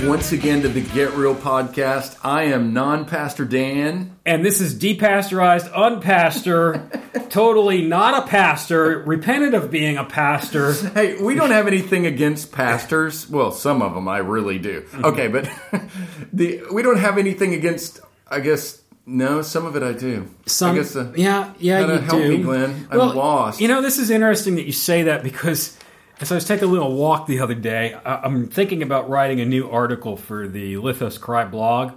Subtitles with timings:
[0.00, 2.16] back once again to the Get Real podcast.
[2.22, 4.16] I am non Pastor Dan.
[4.24, 10.72] And this is depasteurized, unpastor, totally not a pastor, repented of being a pastor.
[10.72, 13.28] Hey, we don't have anything against pastors.
[13.28, 14.86] Well, some of them I really do.
[14.94, 15.50] Okay, but
[16.32, 18.00] the we don't have anything against.
[18.28, 20.30] I guess no, some of it I do.
[20.46, 20.96] Some, I guess.
[20.96, 22.28] Uh, yeah, yeah, you help do.
[22.28, 22.88] me, Glenn.
[22.90, 23.60] I'm Well, lost.
[23.60, 25.76] You know, this is interesting that you say that because
[26.20, 29.44] as I was taking a little walk the other day, I'm thinking about writing a
[29.46, 31.92] new article for the Lithos Cry blog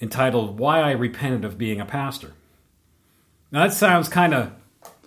[0.00, 2.32] entitled "Why I Repented of Being a Pastor."
[3.50, 4.52] Now that sounds kind of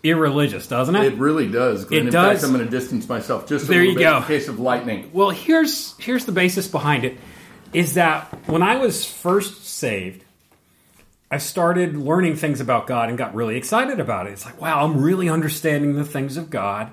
[0.04, 1.14] irreligious, doesn't it?
[1.14, 1.86] It really does.
[1.86, 2.02] Glenn.
[2.02, 2.40] It In does.
[2.40, 4.18] fact, I'm going to distance myself just a There little you bit go.
[4.18, 5.10] in case of lightning.
[5.14, 7.18] Well, here's here's the basis behind it
[7.74, 10.24] is that when I was first saved,
[11.30, 14.32] I started learning things about God and got really excited about it.
[14.32, 16.90] It's like, wow, I'm really understanding the things of God.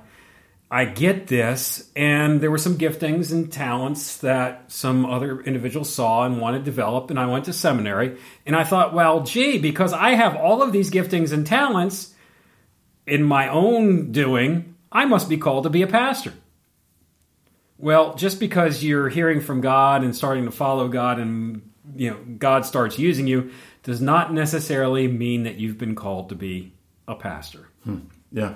[0.68, 6.24] I get this, and there were some giftings and talents that some other individuals saw
[6.24, 9.92] and wanted to develop, and I went to seminary, and I thought, well, gee, because
[9.92, 12.14] I have all of these giftings and talents
[13.06, 16.32] in my own doing, I must be called to be a pastor.
[17.78, 22.16] Well, just because you're hearing from God and starting to follow God and you know
[22.38, 23.50] God starts using you
[23.82, 26.72] does not necessarily mean that you've been called to be
[27.06, 27.68] a pastor.
[27.84, 27.98] Hmm.
[28.32, 28.54] Yeah.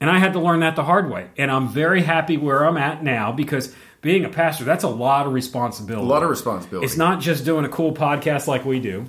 [0.00, 1.28] And I had to learn that the hard way.
[1.36, 5.26] And I'm very happy where I'm at now because being a pastor, that's a lot
[5.26, 6.06] of responsibility.
[6.06, 6.86] A lot of responsibility.
[6.86, 9.06] It's not just doing a cool podcast like we do.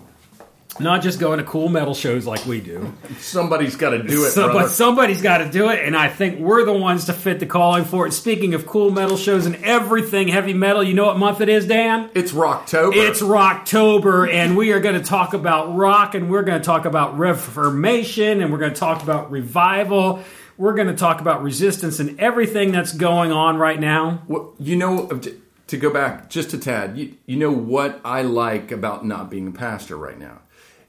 [0.79, 2.93] Not just going to cool metal shows like we do.
[3.19, 6.39] Somebody's got to do it, So- but somebody's got to do it, and I think
[6.39, 8.13] we're the ones to fit the calling for it.
[8.13, 11.65] Speaking of cool metal shows and everything heavy metal, you know what month it is,
[11.65, 12.09] Dan?
[12.13, 12.93] it's Rocktober.
[12.95, 16.85] It's Rocktober, and we are going to talk about rock, and we're going to talk
[16.85, 20.23] about reformation, and we're going to talk about revival.
[20.59, 24.23] We're going to talk about resistance and everything that's going on right now.
[24.27, 25.21] Well, you know, uh,
[25.67, 29.47] to go back just a tad, you, you know what I like about not being
[29.47, 30.39] a pastor right now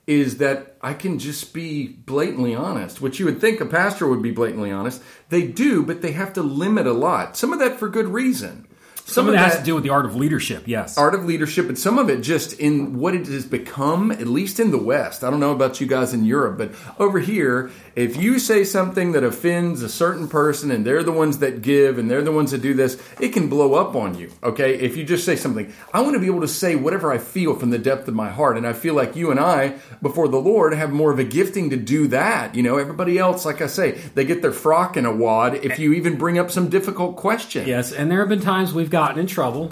[0.08, 4.22] is that I can just be blatantly honest, which you would think a pastor would
[4.22, 5.04] be blatantly honest.
[5.28, 7.36] They do, but they have to limit a lot.
[7.36, 8.66] Some of that for good reason.
[9.10, 10.96] Some of that has to do with the art of leadership, yes.
[10.96, 14.60] art of leadership, but some of it just in what it has become, at least
[14.60, 15.24] in the West.
[15.24, 19.12] I don't know about you guys in Europe, but over here, if you say something
[19.12, 22.50] that offends a certain person and they're the ones that give and they're the ones
[22.52, 24.30] that do this, it can blow up on you.
[24.42, 24.78] Okay.
[24.78, 27.54] If you just say something, I want to be able to say whatever I feel
[27.56, 28.56] from the depth of my heart.
[28.56, 31.70] And I feel like you and I, before the Lord, have more of a gifting
[31.70, 32.54] to do that.
[32.54, 35.78] You know, everybody else, like I say, they get their frock in a wad if
[35.78, 37.66] you even bring up some difficult question.
[37.66, 39.70] Yes, and there have been times we've gotten in trouble.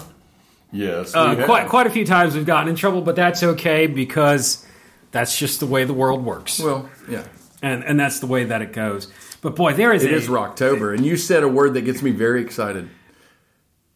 [0.71, 1.15] Yes.
[1.15, 4.65] Uh, quite quite a few times we've gotten in trouble, but that's okay because
[5.11, 7.23] that's just the way the world works, Well, yeah.
[7.61, 9.11] and and that's the way that it goes.
[9.41, 12.01] But boy, there is It a is Rocktober, and you said a word that gets
[12.01, 12.89] me very excited.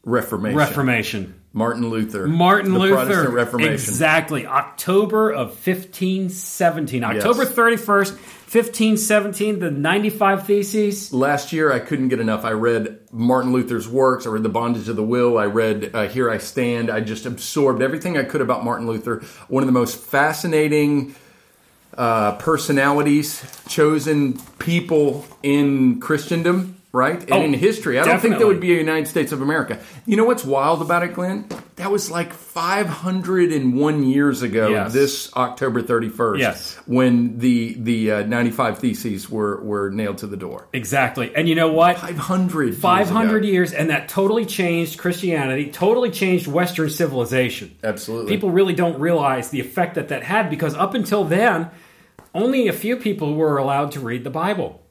[0.05, 0.57] Reformation.
[0.57, 1.39] Reformation.
[1.53, 2.27] Martin Luther.
[2.27, 2.95] Martin the Luther.
[2.95, 3.73] Protestant Reformation.
[3.73, 4.47] Exactly.
[4.47, 7.03] October of 1517.
[7.03, 8.17] October 31st,
[8.53, 11.11] 1517, the 95 Theses.
[11.11, 12.45] Last year, I couldn't get enough.
[12.45, 14.27] I read Martin Luther's works.
[14.27, 15.39] I read The Bondage of the Will.
[15.39, 16.91] I read uh, Here I Stand.
[16.91, 19.23] I just absorbed everything I could about Martin Luther.
[19.47, 21.15] One of the most fascinating
[21.97, 27.19] uh, personalities, chosen people in Christendom, right?
[27.23, 27.99] And Oh, in history.
[27.99, 29.79] I don't think there would be a United States of America.
[30.05, 31.47] You know what's wild about it, Glenn?
[31.77, 34.93] That was like 501 years ago, Yes.
[34.93, 36.77] this October 31st, Yes.
[36.85, 40.67] when the the uh, 95 Theses were, were nailed to the door.
[40.71, 41.35] Exactly.
[41.35, 41.97] And you know what?
[41.97, 43.47] 500 500 ago.
[43.47, 47.75] years, and that totally changed Christianity, totally changed Western civilization.
[47.83, 48.31] Absolutely.
[48.31, 51.69] People really don't realize the effect that that had because up until then,
[52.35, 54.82] only a few people were allowed to read the Bible.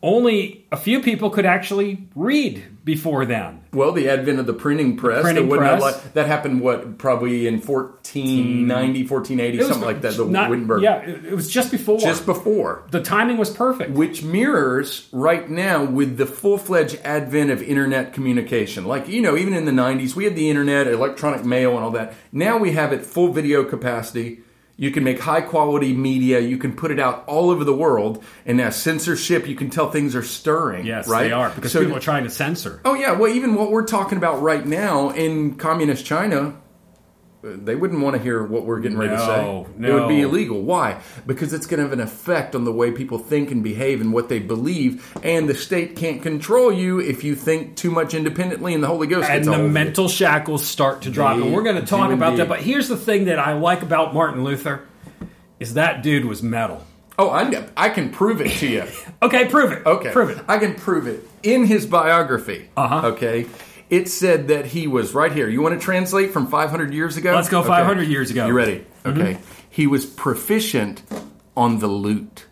[0.00, 3.64] Only a few people could actually read before then.
[3.72, 6.00] Well, the advent of the printing press, printing that, press.
[6.14, 10.82] that happened, what, probably in 1490, 1480, It was something like that, the not- Wittenberg.
[10.82, 11.98] Yeah, it it was just before.
[11.98, 12.84] Just before.
[12.92, 13.90] the timing was perfect.
[13.90, 19.52] which mirrors right now with the full-fledged advent of internet communication like you know even
[19.52, 22.92] in the 90s we had the internet electronic mail and all that now we have
[22.92, 24.40] it full video capacity
[24.80, 26.38] you can make high quality media.
[26.38, 28.22] You can put it out all over the world.
[28.46, 31.24] And now censorship you can tell things are stirring yes, right?
[31.24, 32.80] they are because So- people are trying to censor.
[32.84, 33.12] oh yeah.
[33.12, 36.54] Well even what we're talking about right now in communist china
[37.40, 39.66] they wouldn't want to hear what we're getting ready to say.
[39.76, 40.60] No, It would be illegal.
[40.62, 41.00] Why?
[41.26, 44.12] Because it's going to have an effect on the way people think and behave and
[44.12, 45.16] what they believe.
[45.22, 49.06] And the state can't control you if you think too much independently, and the Holy
[49.06, 49.72] Ghost and the a hold you.
[49.72, 51.36] mental shackles start to drop.
[51.36, 52.40] And we're going to talk do about indeed.
[52.42, 52.48] that.
[52.48, 54.82] But here's the thing that I like about Martin Luther
[55.60, 56.84] is that dude was metal.
[57.20, 57.66] Oh, I.
[57.76, 58.84] I can prove it to you.
[59.20, 59.84] Okay, prove it.
[59.84, 60.12] Okay.
[60.12, 60.38] prove it.
[60.46, 62.68] I can prove it in his biography.
[62.76, 63.08] Uh-huh.
[63.08, 63.46] Okay.
[63.90, 65.48] It said that he was right here.
[65.48, 67.34] You want to translate from 500 years ago?
[67.34, 68.46] Let's go 500 years ago.
[68.46, 68.84] You ready?
[69.04, 69.34] Okay.
[69.34, 69.42] Mm-hmm.
[69.70, 71.02] He was proficient
[71.56, 72.46] on the lute.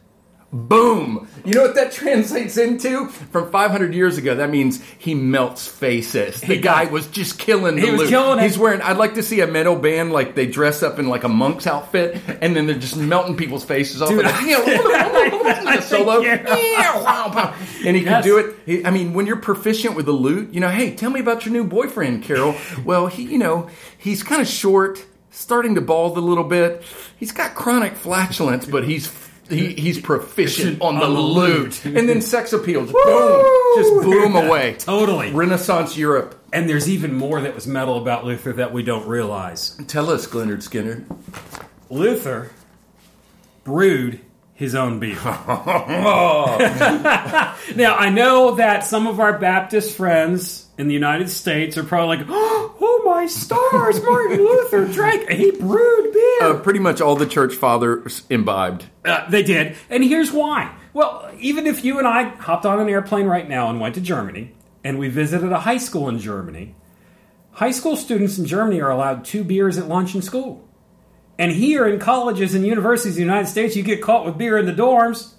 [0.56, 1.29] Boom!
[1.44, 3.08] You know what that translates into?
[3.08, 6.41] From 500 years ago, that means he melts faces.
[6.41, 8.08] The He guy was just killing the He was lute.
[8.11, 8.43] killing it.
[8.43, 11.25] He's wearing, I'd like to see a metal band like they dress up in like
[11.25, 14.08] a monk's outfit and then they're just melting people's faces off.
[14.08, 16.20] Dude, and, a solo.
[16.20, 17.55] Yeah.
[17.85, 18.23] And he Yes.
[18.23, 18.56] could do it.
[18.67, 21.44] He, I mean, when you're proficient with the lute, you know, hey, tell me about
[21.44, 22.55] your new boyfriend, Carol.
[22.85, 23.69] well, he, you know,
[23.99, 26.82] he's kind of short, starting to bald a little bit.
[27.19, 29.06] He's got chronic flatulence, but he's
[29.48, 31.84] he, he's proficient on the On the lute.
[31.84, 31.96] lute.
[31.96, 33.44] And then sex appeal, just boom,
[33.76, 34.75] just blew him away.
[34.78, 35.32] Totally.
[35.32, 36.40] Renaissance Europe.
[36.52, 39.78] And there's even more that was metal about Luther that we don't realize.
[39.88, 41.04] Tell us, Glenard Skinner.
[41.90, 42.50] Luther
[43.64, 44.20] brewed
[44.54, 45.16] his own beer.
[45.25, 46.56] now,
[47.96, 52.26] I know that some of our Baptist friends in the United States are probably like,
[52.31, 56.43] oh my stars, Martin Luther drank, he brewed beer.
[56.43, 58.87] Uh, pretty much all the church fathers imbibed.
[59.05, 59.76] Uh, they did.
[59.88, 60.75] And here's why.
[60.93, 64.00] Well, even if you and I hopped on an airplane right now and went to
[64.00, 66.75] Germany, and we visited a high school in Germany,
[67.52, 70.67] high school students in Germany are allowed two beers at lunch in school.
[71.38, 74.56] And here in colleges and universities in the United States, you get caught with beer
[74.56, 75.34] in the dorms,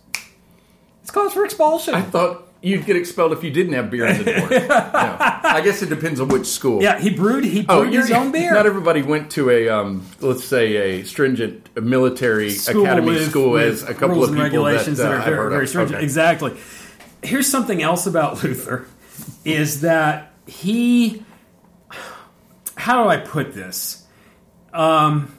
[1.01, 1.95] it's cause for expulsion.
[1.95, 4.50] I thought you'd get expelled if you didn't have beer in the door.
[4.68, 5.18] No.
[5.19, 6.81] I guess it depends on which school.
[6.83, 8.54] yeah, he brewed he Oh, brewed his own beer.
[8.59, 13.51] Not everybody went to a, um, let's say, a stringent military School academy with- school
[13.51, 15.68] with as a couple of people regulations that, that, uh, are I've very, heard very
[15.68, 15.95] stringent.
[15.98, 16.04] Okay.
[16.04, 16.57] Exactly.
[17.24, 18.88] Here's something else about Luther
[19.45, 21.24] is that he
[22.75, 24.06] how do I put this?
[24.74, 25.33] Um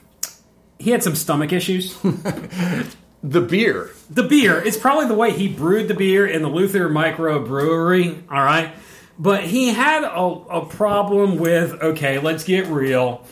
[0.79, 1.97] he had some stomach issues.
[3.21, 3.89] The beer.
[4.09, 8.23] the beer, it's probably the way he brewed the beer in the Luther Micro Brewery,
[8.31, 8.73] all right?
[9.17, 13.25] But he had a, a problem with, okay, let's get real.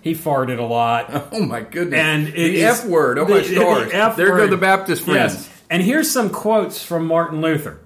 [0.00, 1.10] He farted a lot.
[1.32, 1.98] Oh my goodness!
[1.98, 3.18] And the is- F word.
[3.18, 3.90] Oh the- my the stars!
[3.92, 5.34] F there go the Baptist friends.
[5.34, 5.62] Yes.
[5.70, 7.80] And here's some quotes from Martin Luther.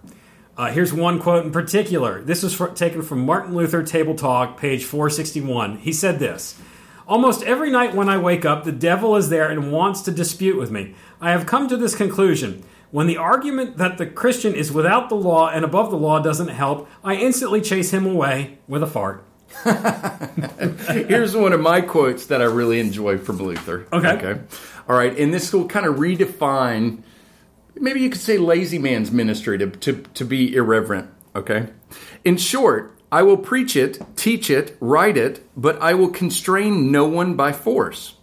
[0.58, 2.22] Uh, here's one quote in particular.
[2.22, 5.78] This was fr- taken from Martin Luther Table Talk, page 461.
[5.78, 6.58] He said this
[7.06, 10.56] Almost every night when I wake up, the devil is there and wants to dispute
[10.58, 10.94] with me.
[11.20, 12.62] I have come to this conclusion.
[12.90, 16.48] When the argument that the Christian is without the law and above the law doesn't
[16.48, 19.24] help, I instantly chase him away with a fart.
[21.08, 23.86] Here's one of my quotes that I really enjoy from Luther.
[23.92, 24.12] Okay.
[24.12, 24.40] Okay.
[24.88, 27.02] All right, and this will kind of redefine.
[27.74, 31.10] Maybe you could say lazy man's ministry to, to, to be irreverent.
[31.34, 31.68] Okay.
[32.24, 37.06] In short, I will preach it, teach it, write it, but I will constrain no
[37.06, 38.15] one by force.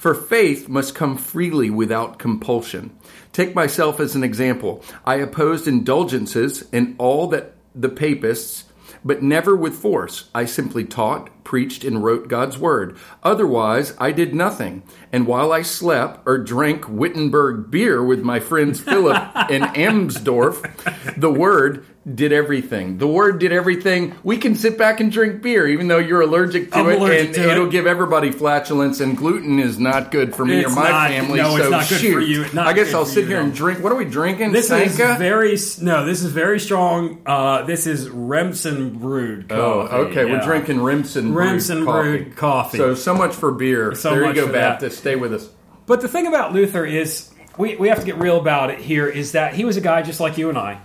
[0.00, 2.96] For faith must come freely without compulsion.
[3.34, 4.82] Take myself as an example.
[5.04, 8.64] I opposed indulgences in all that the papists
[9.04, 10.30] but never with force.
[10.34, 12.96] I simply taught, preached, and wrote God's word.
[13.22, 14.84] Otherwise, I did nothing.
[15.12, 21.32] And while I slept or drank Wittenberg beer with my friends Philip and Amsdorf, the
[21.32, 22.96] word did everything.
[22.96, 24.14] The word did everything.
[24.22, 27.26] We can sit back and drink beer, even though you're allergic to I'm it, allergic
[27.26, 27.70] and to it'll it.
[27.72, 29.00] give everybody flatulence.
[29.00, 31.38] And gluten is not good for me It's or my not- family.
[31.38, 32.46] no, so it's not good for you.
[32.54, 33.82] Not I guess I'll sit here and drink.
[33.84, 34.52] What are we drinking?
[34.52, 36.06] This is very no.
[36.06, 37.20] This is very strong.
[37.26, 39.52] Uh, this is Remsen brewed.
[39.52, 40.24] Oh, okay.
[40.24, 42.78] We're drinking Remsen Remsen brewed coffee.
[42.78, 43.94] So so much for beer.
[43.94, 44.50] So there you go.
[44.50, 44.98] Baptist.
[44.98, 45.48] Stay with us.
[45.86, 49.06] But the thing about Luther is, we, we have to get real about it here,
[49.08, 50.80] is that he was a guy just like you and I.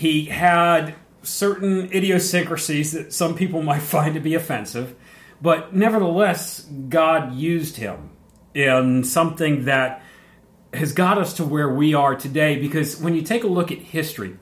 [0.00, 4.96] He had certain idiosyncrasies that some people might find to be offensive,
[5.42, 8.08] but nevertheless, God used him
[8.54, 10.02] in something that
[10.72, 12.58] has got us to where we are today.
[12.58, 14.38] Because when you take a look at history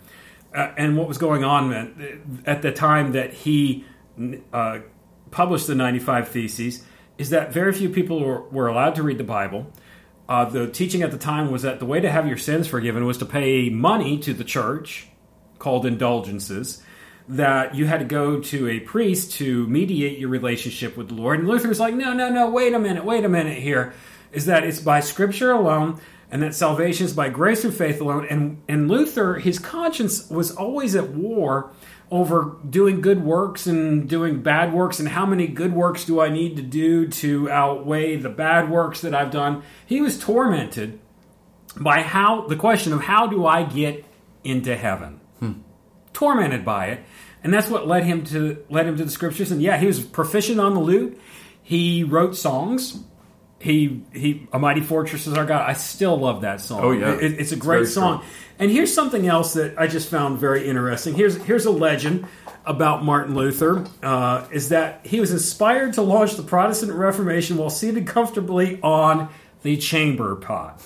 [0.54, 3.84] uh, and what was going on at, the time that he
[4.52, 4.78] uh,
[5.32, 6.84] published the 95 Theses,
[7.18, 9.72] is that very few people were, were allowed to read the Bible.
[10.28, 13.04] Uh, the teaching at the time was that the way to have your sins forgiven
[13.06, 15.07] was to pay money to the church,
[15.58, 16.82] called indulgences,
[17.28, 21.40] that you had to go to a priest to mediate your relationship with the Lord.
[21.40, 23.92] And Luther's like, no, no, no, wait a minute, wait a minute here.
[24.32, 26.00] Is that it's by scripture alone,
[26.30, 28.26] and that salvation is by grace through faith alone.
[28.28, 31.70] And, and Luther, his conscience was always at war
[32.10, 36.30] over doing good works and doing bad works, and how many good works do I
[36.30, 39.62] need to do to outweigh the bad works that I've done.
[39.84, 40.98] He was tormented
[41.76, 44.04] by how the question of how do I get
[44.44, 45.20] into heaven?
[46.18, 47.00] Tormented by it,
[47.44, 49.52] and that's what led him to led him to the scriptures.
[49.52, 51.16] And yeah, he was proficient on the lute.
[51.62, 52.98] He wrote songs.
[53.60, 55.62] he he a mighty fortress is our God.
[55.70, 56.80] I still love that song.
[56.82, 57.12] Oh, yeah.
[57.14, 58.24] It- it's a great very song.
[58.58, 61.14] And here's something else that I just found very interesting.
[61.14, 62.26] Here's here's a legend
[62.66, 67.70] about Martin Luther uh, is that he was inspired to launch the Protestant Reformation while
[67.70, 69.28] seated comfortably on
[69.62, 70.82] the chamber pot.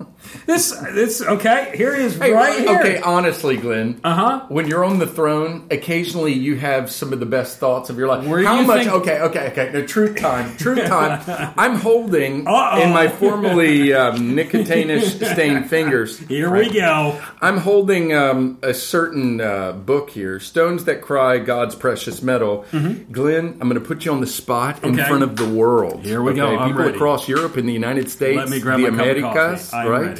[0.46, 1.72] This this okay.
[1.76, 2.78] Here it is Hey, right here.
[2.80, 4.00] Okay, honestly, Glenn.
[4.04, 4.46] Uh Uh-huh.
[4.48, 8.08] When you're on the throne, occasionally you have some of the best thoughts of your
[8.08, 8.24] life.
[8.26, 8.82] How you much?
[8.84, 9.70] think- Okay, okay, okay.
[9.72, 10.56] No, truth time.
[10.56, 11.20] Truth time.
[11.56, 12.82] I'm holding Uh-oh.
[12.82, 16.18] in my formerly um, nicotinish stained fingers.
[16.18, 17.20] Here we go.
[17.40, 22.64] I'm holding um, a certain uh, book here, "Stones That Cry: God's Precious Metal."
[23.10, 25.00] Glenn, I'm going to put you on the spot in Mm-hmm.
[25.00, 25.08] Okay.
[25.08, 26.04] front of the world.
[26.04, 26.56] Here we go.
[26.56, 26.94] I'm People ready.
[26.94, 29.76] across Europe and the United States, Let me grab the my cup of Americas, coffee.
[29.88, 30.13] I'm right?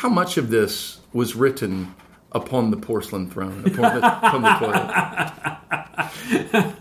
[0.00, 1.94] How much of this was written
[2.32, 4.54] upon the porcelain throne, upon the, upon the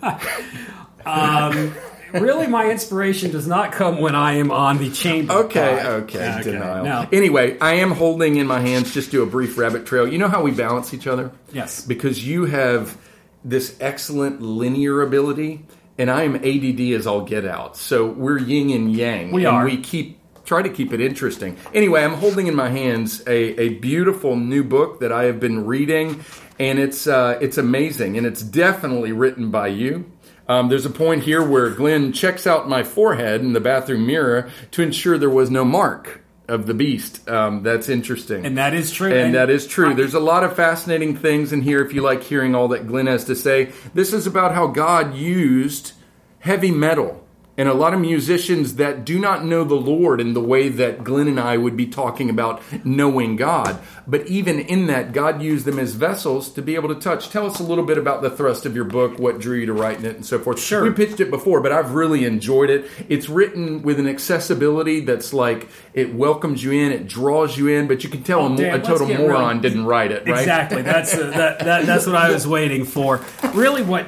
[0.08, 0.26] toilet?
[1.06, 1.74] Um,
[2.14, 5.34] really, my inspiration does not come when I am on the chamber.
[5.34, 5.92] Okay, uh, pot.
[6.04, 6.84] okay, denial.
[6.86, 10.08] Now, Anyway, I am holding in my hands just do a brief rabbit trail.
[10.08, 11.32] You know how we balance each other?
[11.52, 11.84] Yes.
[11.84, 12.96] Because you have
[13.44, 15.66] this excellent linear ability,
[15.98, 17.76] and I am ADD as all get out.
[17.76, 19.32] So we're yin and yang.
[19.32, 19.66] We and are.
[19.66, 20.19] We keep
[20.50, 21.56] try to keep it interesting.
[21.76, 25.68] Anyway, I'm holding in my hands a, a beautiful new book that I have been
[25.68, 26.26] reading,
[26.58, 30.12] and it's uh, it's amazing, and it's definitely written by you.
[30.48, 34.50] Um, there's a point here where Glenn checks out my forehead in the bathroom mirror
[34.72, 37.30] to ensure there was no mark of the beast.
[37.30, 38.44] Um, that's interesting.
[38.44, 39.14] and that is true.
[39.14, 39.94] And that is true.
[39.94, 43.06] There's a lot of fascinating things in here if you like hearing all that Glenn
[43.06, 43.72] has to say.
[43.94, 45.94] This is about how God used
[46.40, 47.24] heavy metal
[47.60, 51.04] and a lot of musicians that do not know the Lord in the way that
[51.04, 53.78] Glenn and I would be talking about knowing God.
[54.08, 57.28] But even in that, God used them as vessels to be able to touch.
[57.28, 59.74] Tell us a little bit about the thrust of your book, what drew you to
[59.74, 60.58] writing it, and so forth.
[60.58, 60.84] Sure.
[60.84, 62.90] We pitched it before, but I've really enjoyed it.
[63.10, 67.90] It's written with an accessibility that's like it welcomes you in, it draws you in,
[67.90, 70.40] but you can tell a, mo- Dan, a total moron didn't write it, right?
[70.40, 70.82] Exactly.
[70.82, 71.86] That's uh, that, that.
[71.86, 73.20] That's what I was waiting for.
[73.54, 74.06] Really, what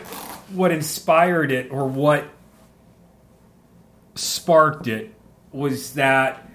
[0.54, 2.30] what inspired it, or what
[4.16, 5.14] sparked it,
[5.52, 6.48] was that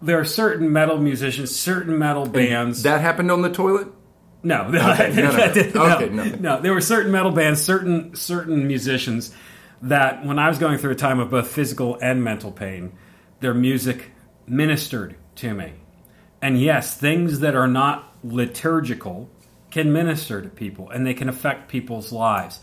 [0.00, 2.82] there are certain metal musicians, certain metal bands.
[2.84, 3.88] That happened on the toilet?
[4.42, 5.52] No, Okay, no, no.
[5.52, 6.24] did- Okay, no.
[6.24, 6.60] no.
[6.60, 9.34] There were certain metal bands, certain certain musicians
[9.82, 12.92] that when I was going through a time of both physical and mental pain,
[13.40, 14.12] their music
[14.46, 15.72] ministered to me.
[16.40, 19.28] And yes, things that are not liturgical
[19.70, 22.60] can minister to people and they can affect people's lives.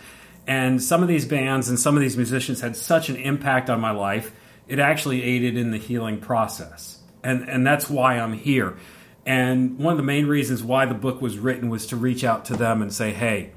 [0.47, 3.81] And some of these bands and some of these musicians had such an impact on
[3.81, 4.31] my life,
[4.67, 6.99] it actually aided in the healing process.
[7.23, 8.77] And and that's why I'm here.
[9.25, 12.45] And one of the main reasons why the book was written was to reach out
[12.45, 13.51] to them and say, "Hey,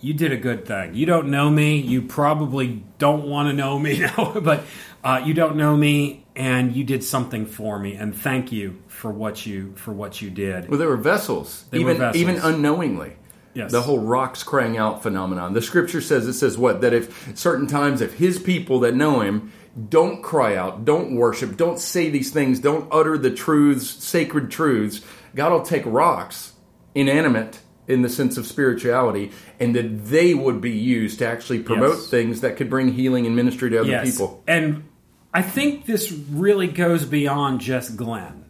[0.00, 0.94] you did a good thing.
[0.94, 1.76] You don't know me.
[1.78, 4.64] You probably don't want to know me now, but
[5.04, 7.94] uh, you don't know me, and you did something for me.
[7.94, 10.68] And thank you for what you for what you did.
[10.68, 12.20] Well, they were vessels, They were even vessels.
[12.20, 13.16] even unknowingly.
[13.54, 13.70] Yes.
[13.70, 15.52] The whole rocks crying out phenomenon.
[15.54, 19.20] The scripture says it says what that if certain times if his people that know
[19.20, 19.52] him
[19.88, 25.00] don't cry out, don't worship, don't say these things, don't utter the truths, sacred truths,
[25.34, 26.52] God will take rocks,
[26.94, 29.30] inanimate in the sense of spirituality,
[29.60, 32.08] and that they would be used to actually promote Yes.
[32.08, 34.10] things that could bring healing and ministry to other yes.
[34.10, 34.42] people.
[34.46, 34.84] And
[35.32, 38.44] I think this really goes beyond just Glenn.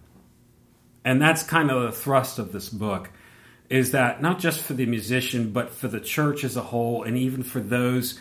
[1.05, 3.11] And that's kind of the thrust of this book
[3.71, 7.17] is that not just for the musician, but for the church as a whole, and
[7.17, 8.19] even for those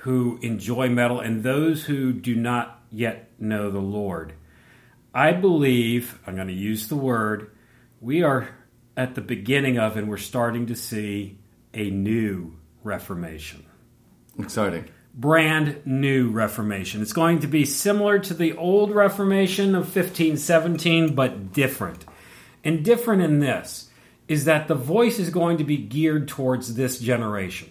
[0.00, 4.32] who enjoy metal and those who do not yet know the Lord.
[5.12, 7.50] I believe, I'm going to use the word,
[8.00, 8.48] we are
[8.96, 11.38] at the beginning of and we're starting to see
[11.74, 13.66] a new Reformation
[14.38, 14.88] Exciting.
[15.14, 17.02] brand new Reformation.
[17.02, 22.04] It's going to be similar to the old Reformation of 1517, but different.
[22.62, 23.85] And different in this
[24.28, 27.70] is that the voice is going to be geared towards this generation.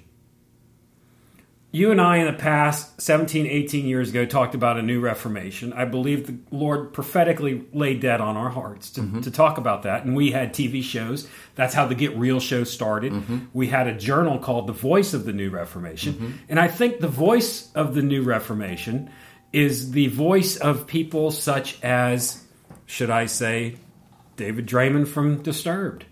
[1.76, 5.74] You and I, in the past 17, 18 years ago, talked about a new Reformation.
[5.74, 9.20] I believe the Lord prophetically laid that on our hearts to, mm-hmm.
[9.20, 10.06] to talk about that.
[10.06, 11.28] And we had TV shows.
[11.56, 13.12] That's how the Get Real show started.
[13.12, 13.40] Mm-hmm.
[13.52, 16.14] We had a journal called The Voice of the New Reformation.
[16.14, 16.32] Mm-hmm.
[16.48, 19.12] And I think the voice of the New Reformation
[19.52, 22.42] is the voice of people such as,
[22.86, 23.76] should I say,
[24.38, 26.06] David Draiman from Disturbed?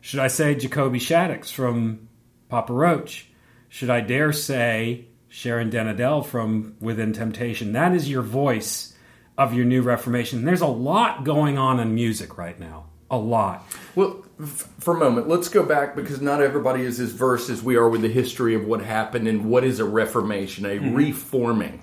[0.00, 2.08] Should I say Jacoby Shaddix from
[2.48, 3.28] Papa Roach?
[3.68, 7.72] Should I dare say Sharon den Adel from Within Temptation?
[7.72, 8.94] That is your voice
[9.38, 10.44] of your new Reformation.
[10.44, 12.86] There's a lot going on in music right now.
[13.10, 13.66] a lot.
[13.96, 17.76] Well, for a moment, let's go back because not everybody is as versed as we
[17.76, 21.82] are with the history of what happened and what is a reformation, a reforming.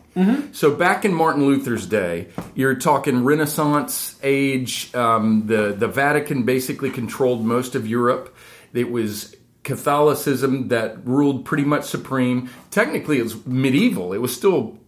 [0.54, 4.94] So, back in Martin Luther's day, you're talking Renaissance age.
[4.96, 8.36] Um, the the Vatican basically controlled most of Europe.
[8.74, 12.50] It was Catholicism that ruled pretty much supreme.
[12.72, 14.14] Technically, it was medieval.
[14.14, 14.80] It was still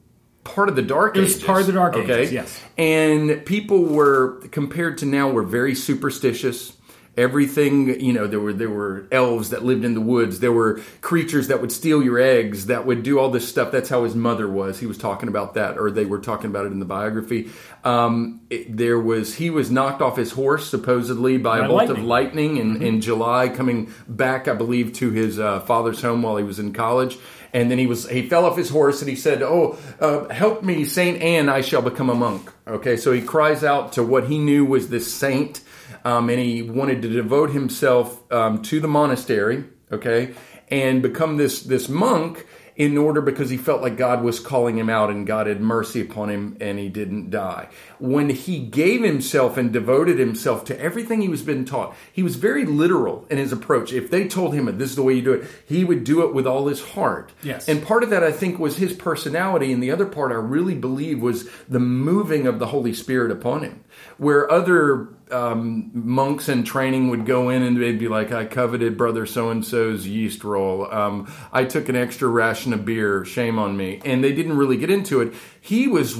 [0.43, 1.43] part of the Dark It was Ages.
[1.43, 2.59] part of the Dark Ages, yes.
[2.77, 6.73] And people were compared to now were very superstitious.
[7.17, 10.39] Everything, you know, there were there were elves that lived in the woods.
[10.39, 13.71] There were creatures that would steal your eggs, that would do all this stuff.
[13.71, 14.79] That's how his mother was.
[14.79, 17.49] He was talking about that, or they were talking about it in the biography.
[17.83, 21.81] Um, it- there was he was knocked off his horse supposedly by a By bolt
[21.89, 22.55] of lightning.
[22.55, 26.43] lightning in, in July, coming back, I believe, to his uh, father's home while he
[26.43, 27.17] was in college.
[27.51, 30.63] And then he was he fell off his horse and he said, "Oh, uh, help
[30.63, 31.49] me, Saint Anne!
[31.49, 34.89] I shall become a monk." Okay, so he cries out to what he knew was
[34.89, 35.61] this saint,
[36.05, 39.65] um, and he wanted to devote himself um, to the monastery.
[39.91, 40.33] Okay,
[40.69, 42.45] and become this this monk
[42.79, 45.99] in order because he felt like God was calling him out and God had mercy
[45.99, 47.67] upon him and he didn't die.
[47.99, 52.37] When he gave himself and devoted himself to everything he was been taught, he was
[52.37, 53.91] very literal in his approach.
[53.91, 56.33] If they told him this is the way you do it, he would do it
[56.33, 57.33] with all his heart.
[57.43, 57.67] Yes.
[57.67, 60.75] And part of that I think was his personality and the other part I really
[60.75, 63.83] believe was the moving of the Holy Spirit upon him.
[64.19, 68.97] Where other um, monks in training would go in and they'd be like, I coveted
[68.97, 70.91] brother so and so's yeast roll.
[70.91, 73.25] Um, I took an extra ration of beer.
[73.25, 74.01] Shame on me.
[74.05, 75.33] And they didn't really get into it.
[75.59, 76.19] He was,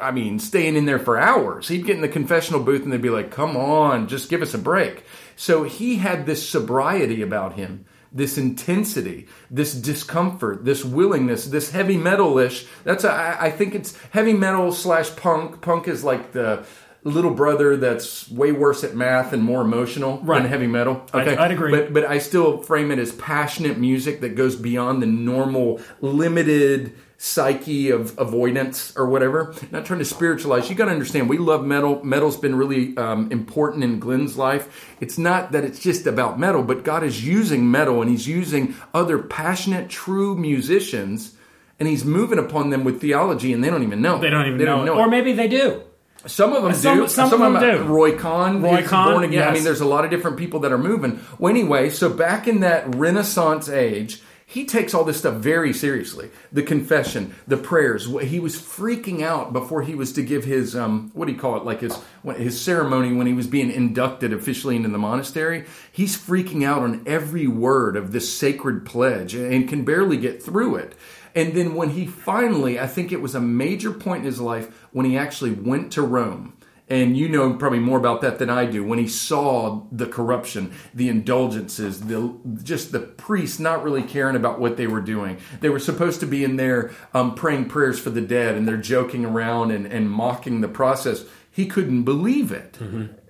[0.00, 1.68] I mean, staying in there for hours.
[1.68, 4.54] He'd get in the confessional booth and they'd be like, come on, just give us
[4.54, 5.04] a break.
[5.36, 11.96] So he had this sobriety about him this intensity, this discomfort, this willingness, this heavy
[11.96, 12.64] metal-ish.
[12.84, 15.60] That's a, I I think it's heavy metal slash punk.
[15.60, 16.64] Punk is like the
[17.08, 20.40] little brother that's way worse at math and more emotional Right.
[20.42, 21.04] than heavy metal.
[21.12, 21.70] Okay, I'd agree.
[21.70, 26.92] But but I still frame it as passionate music that goes beyond the normal limited
[27.16, 29.54] psyche of avoidance or whatever.
[29.70, 30.68] Not trying to spiritualize.
[30.68, 31.28] You got to understand.
[31.28, 32.04] We love metal.
[32.04, 34.94] Metal's been really um, important in Glenn's life.
[35.00, 38.74] It's not that it's just about metal, but God is using metal and He's using
[38.92, 41.34] other passionate, true musicians.
[41.80, 44.18] And he's moving upon them with theology, and they don't even know.
[44.18, 44.90] They don't even they know, it.
[44.90, 45.82] Or maybe they do.
[46.26, 47.08] Some of them Some- do.
[47.08, 47.82] some of them do.
[47.84, 49.48] Roy Khan, Roy Khan, born again.
[49.48, 51.20] I mean, there's a lot of different people that are moving.
[51.38, 56.30] Well, anyway, so back in that Renaissance age, he takes all this stuff very seriously.
[56.52, 58.06] The confession, the prayers.
[58.22, 61.56] He was freaking out before he was to give his um, what do you call
[61.56, 61.64] it?
[61.64, 61.98] Like his
[62.36, 65.64] his ceremony when he was being inducted officially into the monastery.
[65.90, 70.76] He's freaking out on every word of this sacred pledge and can barely get through
[70.76, 70.94] it.
[71.34, 74.83] And then when he finally, I think it was a major point in his life
[74.94, 76.56] when he actually went to Rome.
[76.86, 78.84] And you know probably more about that than I do.
[78.84, 84.60] When he saw the corruption, the indulgences, the just the priests not really caring about
[84.60, 85.38] what they were doing.
[85.60, 88.76] They were supposed to be in there um, praying prayers for the dead, and they're
[88.76, 91.24] joking around and, and mocking the process.
[91.50, 92.76] He couldn't believe it,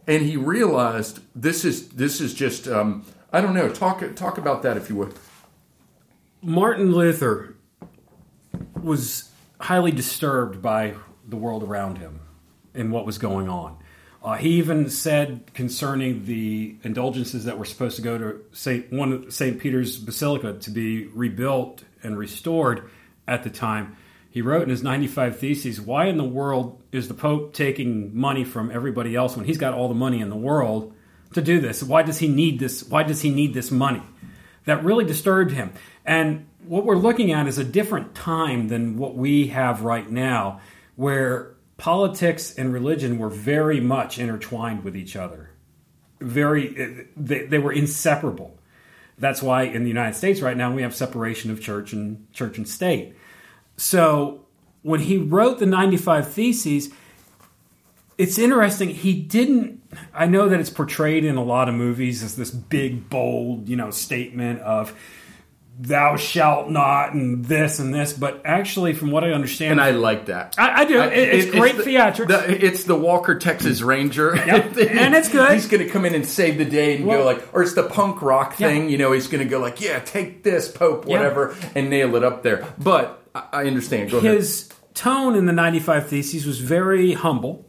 [0.09, 3.69] and he realized this is this is just um, I don't know.
[3.69, 5.15] Talk talk about that if you would.
[6.43, 7.55] Martin Luther
[8.83, 10.95] was highly disturbed by
[11.35, 12.21] the world around him
[12.75, 13.77] and what was going on.
[14.23, 19.31] Uh, he even said concerning the indulgences that were supposed to go to Saint one
[19.31, 22.89] Saint Peter's Basilica to be rebuilt and restored
[23.29, 23.97] at the time.
[24.31, 28.45] He wrote in his 95 Theses, "Why in the world is the Pope taking money
[28.45, 30.95] from everybody else when he's got all the money in the world
[31.35, 31.83] to do this?
[31.83, 32.83] Why does he need this?
[32.89, 34.03] Why does he need this money?"
[34.65, 35.73] That really disturbed him.
[36.07, 40.61] And what we're looking at is a different time than what we have right now,
[40.97, 45.51] where politics and religion were very much intertwined with each other.
[46.21, 48.59] Very, they, they were inseparable.
[49.19, 52.59] That's why in the United States right now we have separation of church and church
[52.59, 53.15] and state.
[53.77, 54.47] So
[54.83, 56.91] when he wrote the 95 Theses,
[58.17, 58.91] it's interesting.
[58.91, 59.83] He didn't.
[60.13, 63.77] I know that it's portrayed in a lot of movies as this big, bold, you
[63.77, 64.97] know, statement of
[65.79, 68.13] "Thou shalt not" and this and this.
[68.13, 70.55] But actually, from what I understand, And I like that.
[70.59, 70.99] I, I do.
[70.99, 72.29] I- It- it's it- great the, theatrics.
[72.29, 75.53] the- it's the Walker Texas Ranger, Yep, and it's good.
[75.53, 77.83] He's going to come in and save the day and go like, or it's the
[77.85, 78.69] punk rock Yeah.
[78.69, 78.89] thing.
[78.89, 81.17] You know, he's going to go like, yeah, take this Pope, Yeah.
[81.19, 82.67] whatever, and nail it up there.
[82.79, 84.11] But I, I understand.
[84.11, 84.35] Go ahead.
[84.37, 87.67] his tone in the 95 Theses was very humble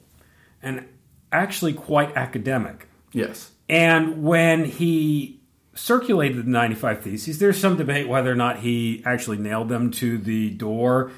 [0.61, 0.85] and
[1.31, 2.87] actually quite academic.
[3.13, 3.51] Yes.
[3.67, 5.34] And when he
[5.75, 10.17] circulated the 95 Theses, there's some debate whether or not he actually nailed them to
[10.17, 11.11] the door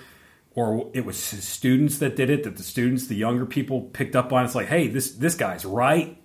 [0.58, 4.16] or it was his students that did it, that the students, the younger people picked
[4.16, 4.44] up on.
[4.44, 6.20] It's like, hey, this, this guy's right.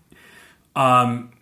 [0.74, 1.32] Um,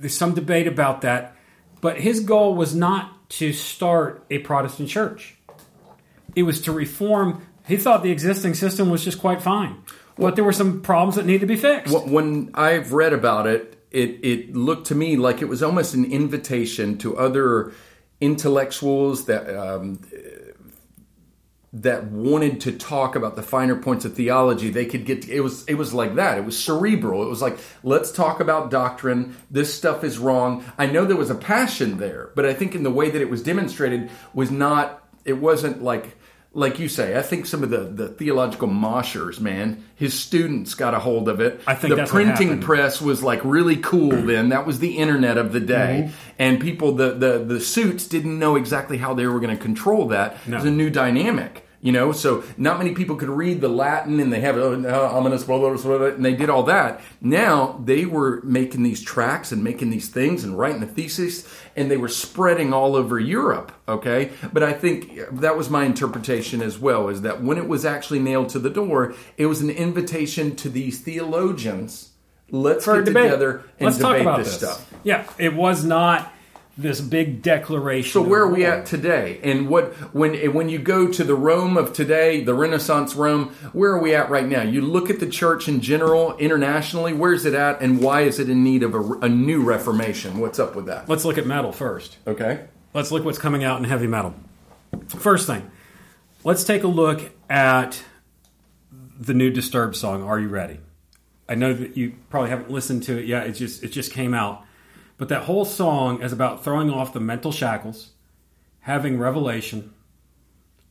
[0.00, 1.36] there's some debate about that,
[1.80, 5.36] but his goal was not to start a Protestant church.
[6.34, 7.46] It was to reform.
[7.64, 9.84] He thought the existing system was just quite fine,
[10.18, 11.94] but there were some problems that needed to be fixed.
[12.08, 16.04] When I've read about it, it it looked to me like it was almost an
[16.04, 17.72] invitation to other
[18.20, 20.00] intellectuals that um,
[21.72, 24.68] that wanted to talk about the finer points of theology.
[24.70, 26.38] They could get it was it was like that.
[26.38, 27.22] It was cerebral.
[27.22, 29.36] It was like let's talk about doctrine.
[29.50, 30.64] This stuff is wrong.
[30.78, 33.30] I know there was a passion there, but I think in the way that it
[33.30, 34.98] was demonstrated was not.
[35.24, 36.16] It wasn't like
[36.54, 40.92] like you say, I think some of the, the theological moshers, man, his students got
[40.92, 41.60] a hold of it.
[41.66, 44.50] I think the printing press was like really cool then.
[44.50, 46.14] That was the internet of the day, Mm-hmm.
[46.38, 50.08] and people the the the suits didn't know exactly how they were going to control
[50.08, 50.36] that.
[50.46, 51.61] It was a new dynamic.
[51.84, 55.02] You know, so not many people could read the Latin, and they have oh, no,
[55.06, 57.00] ominous, blah, blah, blah, blah, and they did all that.
[57.20, 61.90] Now they were making these tracks and making these things and writing a thesis, and
[61.90, 63.72] they were spreading all over Europe.
[63.88, 67.08] Okay, but I think that was my interpretation as well.
[67.08, 70.68] Is that when it was actually nailed to the door, it was an invitation to
[70.68, 72.10] these theologians.
[72.48, 73.24] Let's for get debate.
[73.24, 74.92] together and Let's talk debate about this, this stuff.
[75.02, 76.31] Yeah, it was not
[76.76, 78.12] this big declaration.
[78.12, 79.40] So where are we at today?
[79.42, 83.92] And what when when you go to the Rome of today, the Renaissance Rome, where
[83.92, 84.62] are we at right now?
[84.62, 88.48] You look at the church in general, internationally, where's it at, and why is it
[88.48, 90.38] in need of a, a new reformation?
[90.38, 91.08] What's up with that?
[91.08, 92.16] Let's look at metal first.
[92.26, 94.34] Okay, Let's look what's coming out in heavy metal.
[95.08, 95.70] First thing,
[96.44, 98.02] let's take a look at
[99.18, 100.22] the new Disturbed song.
[100.22, 100.78] Are you ready?
[101.48, 103.46] I know that you probably haven't listened to it yet.
[103.46, 104.64] It just it just came out,
[105.22, 108.10] but that whole song is about throwing off the mental shackles,
[108.80, 109.94] having revelation,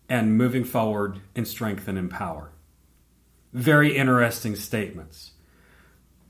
[0.08, 2.50] and moving forward in strength and in power.
[3.52, 5.32] Very interesting statements.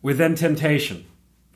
[0.01, 1.05] Within temptation,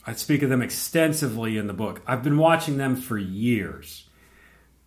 [0.06, 2.00] I speak of them extensively in the book.
[2.06, 4.08] I've been watching them for years.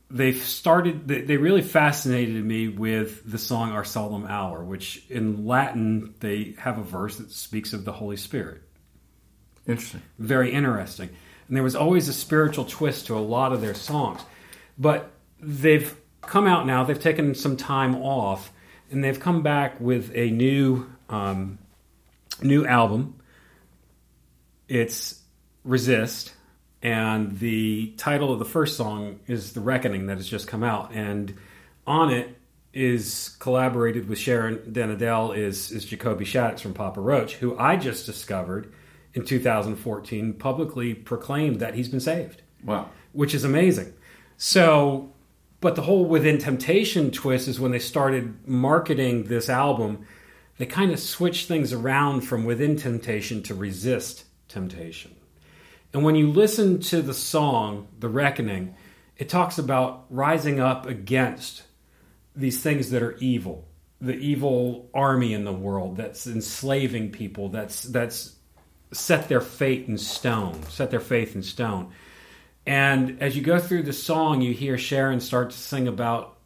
[0.09, 5.45] They've started, they they really fascinated me with the song Our Solemn Hour, which in
[5.45, 8.61] Latin, they have a verse that speaks of the Holy Spirit.
[9.67, 10.03] interesting.
[10.17, 11.09] Very interesting.
[11.49, 14.21] And there was always a spiritual twist to a lot of their songs.
[14.77, 18.51] But they've come out now, they've taken some time off,
[18.91, 21.57] and they've come back with a new, um,
[22.41, 23.15] new album.
[24.67, 25.19] It's
[25.63, 26.33] Resist,
[26.83, 30.91] and the title of the first song is The Reckoning that has just come out.
[30.93, 31.33] And
[31.87, 32.37] on it
[32.73, 37.75] is collaborated with Sharon den Adel is, is Jacoby Shaddix from Papa Roach, who I
[37.75, 38.71] just discovered
[39.13, 42.89] in 2014 publicly proclaimed that he's been saved Wow.
[43.13, 43.93] which is amazing.
[44.37, 45.13] So,
[45.61, 50.05] but the whole Within Temptation twist is when they started marketing this album,
[50.57, 55.15] they kind of switched things around from Within Temptation to Resist Temptation.
[55.93, 58.75] And when you listen to the song, The Reckoning,
[59.17, 61.63] it talks about rising up against
[62.35, 63.67] these things that are evil,
[63.99, 68.35] the evil army in the world that's enslaving people, that's that's
[68.91, 71.91] set their fate in stone, set their faith in stone.
[72.65, 76.37] And as you go through the song, you hear Sharon start to sing about,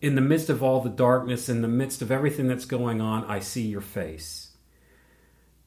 [0.00, 3.24] in the midst of all the darkness, in the midst of everything that's going on,
[3.24, 4.48] I see your face.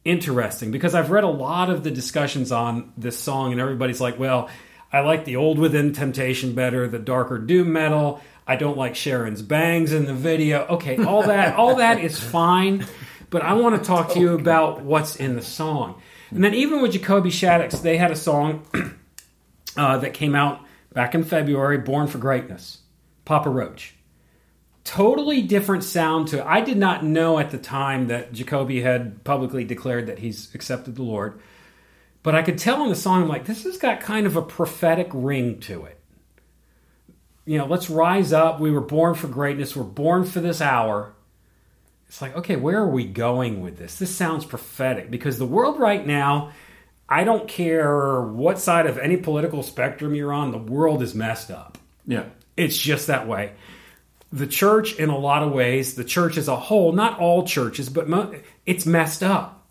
[0.03, 4.19] Interesting, because I've read a lot of the discussions on this song, and everybody's like,
[4.19, 4.49] well,
[4.91, 8.21] I like the old Within Temptation better, the darker doom metal.
[8.45, 10.65] I don't like Sharon's bangs in the video.
[10.65, 12.85] Okay, all that, all that is fine,
[13.29, 16.01] but I want to talk to you oh, about what's in the song.
[16.33, 18.65] And then even with Jacoby Shaddix, they had a song
[19.77, 22.79] uh, that came out back in February, Born for Greatness,
[23.23, 23.93] Papa Roach.
[24.83, 26.45] Totally different sound to it.
[26.45, 30.95] I did not know at the time that Jacoby had publicly declared that he's accepted
[30.95, 31.39] the Lord.
[32.23, 34.41] But I could tell in the song, I'm like, this has got kind of a
[34.41, 35.99] prophetic ring to it.
[37.45, 38.59] You know, let's rise up.
[38.59, 39.75] We were born for greatness.
[39.75, 41.13] We're born for this hour.
[42.13, 43.95] It's like, okay, where are we going with this?
[43.95, 46.51] This sounds prophetic because the world right now,
[47.09, 51.49] I don't care what side of any political spectrum you're on, the world is messed
[51.49, 51.79] up.
[52.05, 52.25] Yeah.
[52.55, 53.53] It's just that way.
[54.31, 57.89] The church, in a lot of ways, the church as a whole, not all churches,
[57.89, 59.67] but mo- it's messed up.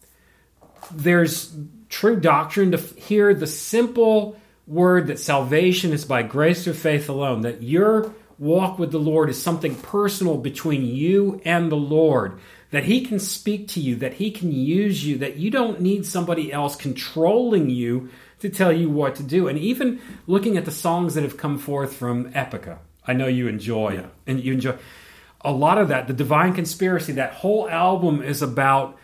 [0.90, 1.54] There's
[1.90, 7.08] true doctrine to f- hear the simple word that salvation is by grace through faith
[7.08, 12.40] alone, that your walk with the Lord is something personal between you and the Lord,
[12.72, 16.04] that He can speak to you, that He can use you, that you don't need
[16.04, 19.46] somebody else controlling you to tell you what to do.
[19.46, 23.46] And even looking at the songs that have come forth from Epica, I know you
[23.46, 24.06] enjoy, Yeah.
[24.26, 24.74] and you enjoy
[25.42, 26.08] a lot of that.
[26.08, 28.98] The Divine Conspiracy, that whole album is about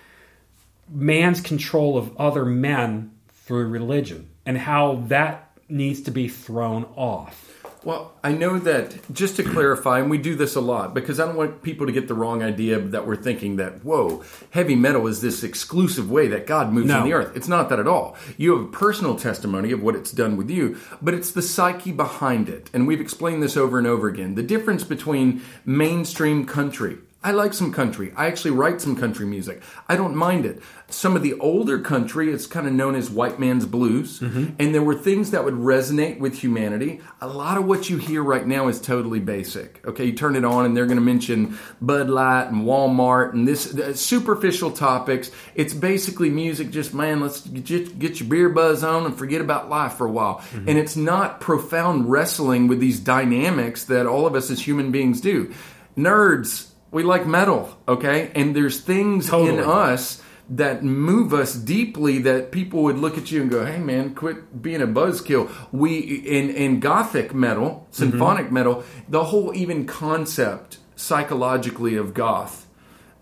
[0.92, 3.12] man's control of other men
[3.44, 7.57] through religion and how that needs to be thrown off.
[7.84, 11.26] Well, I know that just to clarify, and we do this a lot because I
[11.26, 15.06] don't want people to get the wrong idea that we're thinking that, whoa, heavy metal
[15.06, 16.98] is this exclusive way that God moves No.
[16.98, 17.36] on the earth.
[17.36, 18.16] It's not that at all.
[18.36, 21.92] You have a personal testimony of what it's done with you, but it's the psyche
[21.92, 22.68] behind it.
[22.74, 24.34] And we've explained this over and over again.
[24.34, 26.98] The difference between mainstream country.
[27.20, 28.12] I like some country.
[28.16, 29.60] I actually write some country music.
[29.88, 30.62] I don't mind it.
[30.88, 34.20] Some of the older country, it's kind of known as white man's blues.
[34.60, 37.00] And there were things that would resonate with humanity.
[37.20, 39.84] A lot of what you hear right now is totally basic.
[39.84, 43.48] Okay, you turn it on and they're going to mention Bud Light and Walmart and
[43.48, 45.32] this uh, superficial topics.
[45.56, 49.68] It's basically music, just man, let's get, get your beer buzz on and forget about
[49.68, 50.40] life for a while.
[50.54, 55.20] And it's not profound wrestling with these dynamics that all of us as human beings
[55.20, 55.52] do.
[55.96, 58.30] Nerds, we like metal, okay?
[58.34, 63.42] And there's things in us that move us deeply that people would look at you
[63.42, 68.54] and go, "Hey man, quit being a buzzkill." We in in gothic metal, symphonic mm-hmm.
[68.54, 72.66] metal, the whole even concept psychologically of goth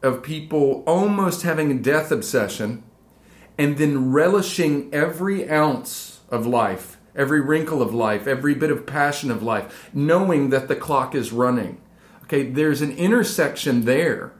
[0.02, 2.83] of people almost having a death obsession
[3.59, 9.31] and then relishing every ounce of life, every wrinkle of life, every bit of passion
[9.31, 11.79] of life, knowing that the clock is running.
[12.27, 14.33] Okay, there's an intersection there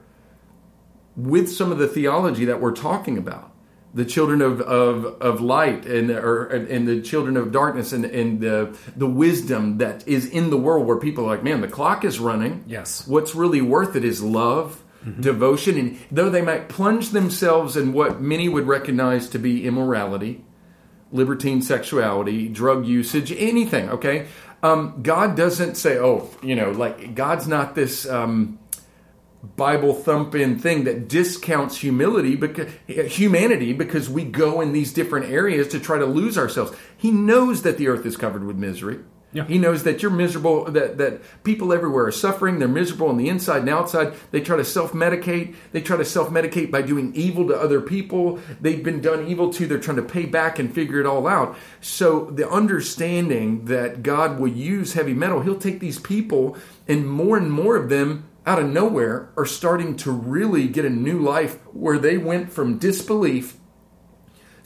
[1.15, 3.51] with some of the theology that we're talking about.
[3.93, 8.41] The children of, of, of light and or and the children of darkness and, and
[8.41, 12.03] the the wisdom that is in the world where people are like, man, the clock
[12.03, 12.65] is running.
[12.67, 13.07] Yes.
[13.07, 15.21] What's really worth it is love, mm-hmm.
[15.21, 20.43] devotion, and though they might plunge themselves in what many would recognize to be immorality,
[21.11, 24.27] libertine sexuality, drug usage, anything, okay?
[24.63, 28.59] Um, God doesn't say, oh, you know, like God's not this um,
[29.55, 35.67] Bible thumping thing that discounts humility because humanity because we go in these different areas
[35.69, 36.75] to try to lose ourselves.
[36.95, 38.99] He knows that the earth is covered with misery.
[39.37, 39.45] Yeah.
[39.45, 42.57] He knows that you're miserable, that, that people everywhere are suffering.
[42.57, 44.15] They're miserable on the inside and outside.
[44.31, 45.53] They try to self medicate.
[45.73, 48.39] They try to self medicate by doing evil to other people.
[48.59, 49.67] They've been done evil to.
[49.67, 51.55] They're trying to pay back and figure it all out.
[51.81, 57.37] So, the understanding that God will use heavy metal, He'll take these people, and more
[57.37, 61.59] and more of them out of nowhere are starting to really get a new life
[61.75, 63.57] where they went from disbelief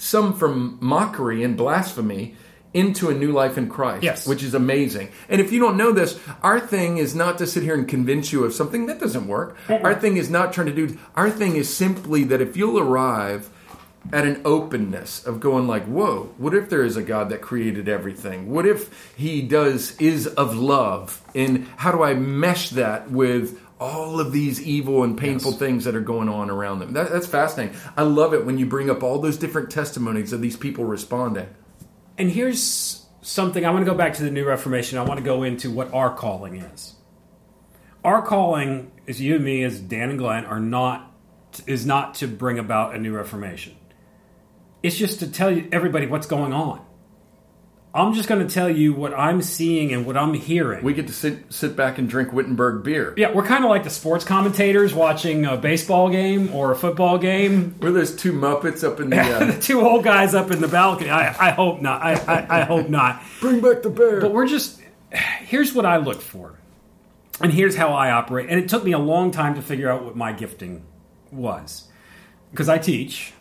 [0.02, 2.36] some from mockery and blasphemy
[2.74, 4.28] into a new life in Christ, Yes.
[4.28, 5.10] which is amazing.
[5.30, 8.32] And if you don't know this, our thing is not to sit here and convince
[8.32, 9.58] you of something that doesn't work.
[9.70, 10.98] Our thing is not trying to do.
[11.16, 13.50] Our thing is simply that if you'll arrive
[14.12, 17.88] at an openness of going like, "Whoa, what if there is a God that created
[17.88, 18.50] everything?
[18.50, 21.22] What if He does is of love?
[21.36, 25.60] And how do I mesh that with?" All of these evil and painful Yes.
[25.60, 26.94] things that are going on around them.
[26.94, 27.76] That, that's fascinating.
[27.98, 31.48] I love it when you bring up all those different testimonies of these people responding.
[32.22, 35.00] And here's something I want to go back to the New Reformation.
[35.00, 36.94] I want to go into what our calling is.
[38.04, 41.12] Our calling, as you and me, as Dan and Glenn, are not
[41.66, 43.76] is not to bring about a new Reformation.
[44.84, 46.86] It's just to tell you everybody what's going on.
[47.94, 50.82] I'm just going to tell you what I'm seeing and what I'm hearing.
[50.84, 53.14] We get to sit sit back and drink Wittenberg beer.
[53.18, 57.18] yeah, we're kind of like the sports commentators watching a baseball game or a football
[57.18, 57.76] game.
[57.82, 59.20] We're those two Muppets up in the.
[59.20, 61.10] Uh, the two old guys up in the balcony.
[61.10, 62.02] I, I hope not.
[62.02, 63.22] I, I, I hope not.
[63.42, 64.22] Bring back the bear.
[64.22, 64.80] But we're just
[65.12, 66.58] here's what I look for,
[67.42, 68.50] and here's how I operate.
[68.50, 70.86] And it took me a long time to figure out what my gifting
[71.30, 71.90] was,
[72.52, 73.34] because I teach.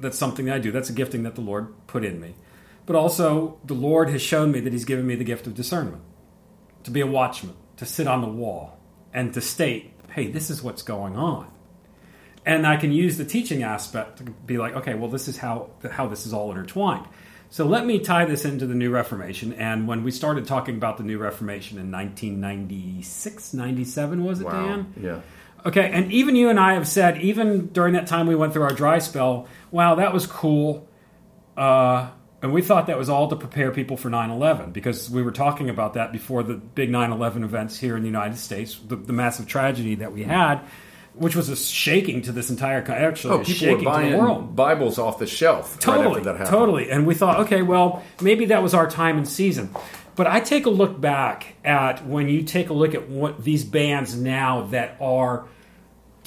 [0.00, 0.70] That's something that I do.
[0.70, 2.36] That's a gifting that the Lord put in me.
[2.88, 6.02] But also, the Lord has shown me that He's given me the gift of discernment,
[6.82, 8.80] to be a watchman, to sit on the wall,
[9.14, 11.52] and to state, "Hey, this is what's going on."
[12.48, 15.68] and I can use the teaching aspect to be like, okay, well, this is how
[15.90, 17.06] how this is all intertwined.
[17.50, 19.52] So let me tie this into the New Reformation.
[19.52, 24.66] And when we started talking about the New Reformation in 1996, 97, was it, wow.
[24.66, 24.94] Dan?
[24.98, 25.20] Yeah.
[25.66, 28.62] Okay, and even you and I have said, even during that time we went through
[28.62, 30.88] our dry spell, wow, that was cool.
[31.56, 32.08] Uh,
[32.42, 35.32] and we thought that was all to prepare people for 9 11 because we were
[35.32, 38.96] talking about that before the big 9 11 events here in the United States, the,
[38.96, 40.60] the massive tragedy that we had,
[41.14, 43.04] which was a shaking to this entire country.
[43.04, 44.54] Actually, Oh, a people shaking were to the buying world.
[44.56, 46.48] Bibles off the shelf right Totally, after that happened.
[46.50, 46.90] totally.
[46.90, 49.70] And we thought, okay, well, maybe that was our time and season.
[50.14, 53.64] But I take a look back at when you take a look at what these
[53.64, 55.46] bands now that are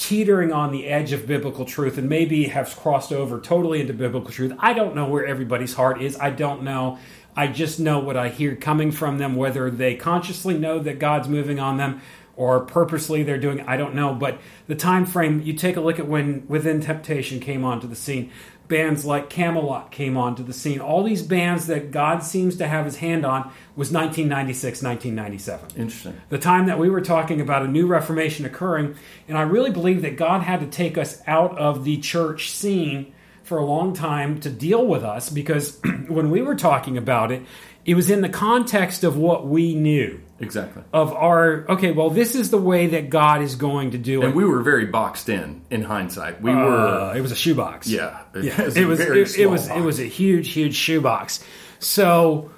[0.02, 4.32] teetering on the edge of biblical truth and maybe have crossed over totally into biblical
[4.32, 4.52] truth.
[4.58, 6.18] I don't know where everybody's heart is.
[6.20, 6.98] I don't know.
[7.36, 11.28] I just know what I hear coming from them, whether they consciously know that God's
[11.28, 12.02] moving on them
[12.36, 16.00] or purposely they're doing I don't know, but the time frame you take a look
[16.00, 18.32] at when Within Temptation came onto the scene,
[18.72, 20.80] bands like Kamelot came onto the scene.
[20.80, 25.70] All these bands that God seems to have his hand on was 1996, 1997.
[25.76, 26.22] Interesting.
[26.30, 28.96] The time that we were talking about a new reformation occurring,
[29.28, 33.14] and I really believe that God had to take us out of the church scene
[33.44, 37.44] for a long time to deal with us because when we were talking about it,
[37.84, 40.84] it was in the context of what we knew Exactly.
[40.92, 44.26] of our okay well this is the way that god is going to do it.
[44.26, 46.42] And we were very boxed in in hindsight.
[46.42, 47.88] We Uh, were, it was a shoebox.
[47.88, 51.44] Yeah, yeah was it was it, it was it was a huge huge shoebox.
[51.80, 52.52] So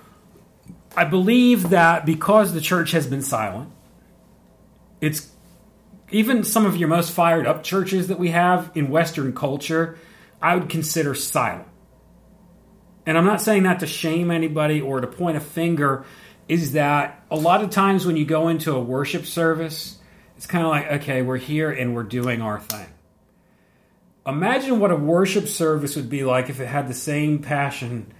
[0.96, 3.70] i believe that because the church has been silent
[5.02, 5.30] it's
[6.12, 9.98] even some of your most fired up churches that we have in western culture
[10.42, 11.68] i would consider silent.
[13.06, 16.06] And i'm not saying that to shame anybody or to point a finger
[16.48, 19.98] is that a lot of times when you go into a worship service
[20.38, 22.88] it's kind of like okay we're here and we're doing our thing
[24.26, 28.14] Imagine what a worship service would be like if it had the same passion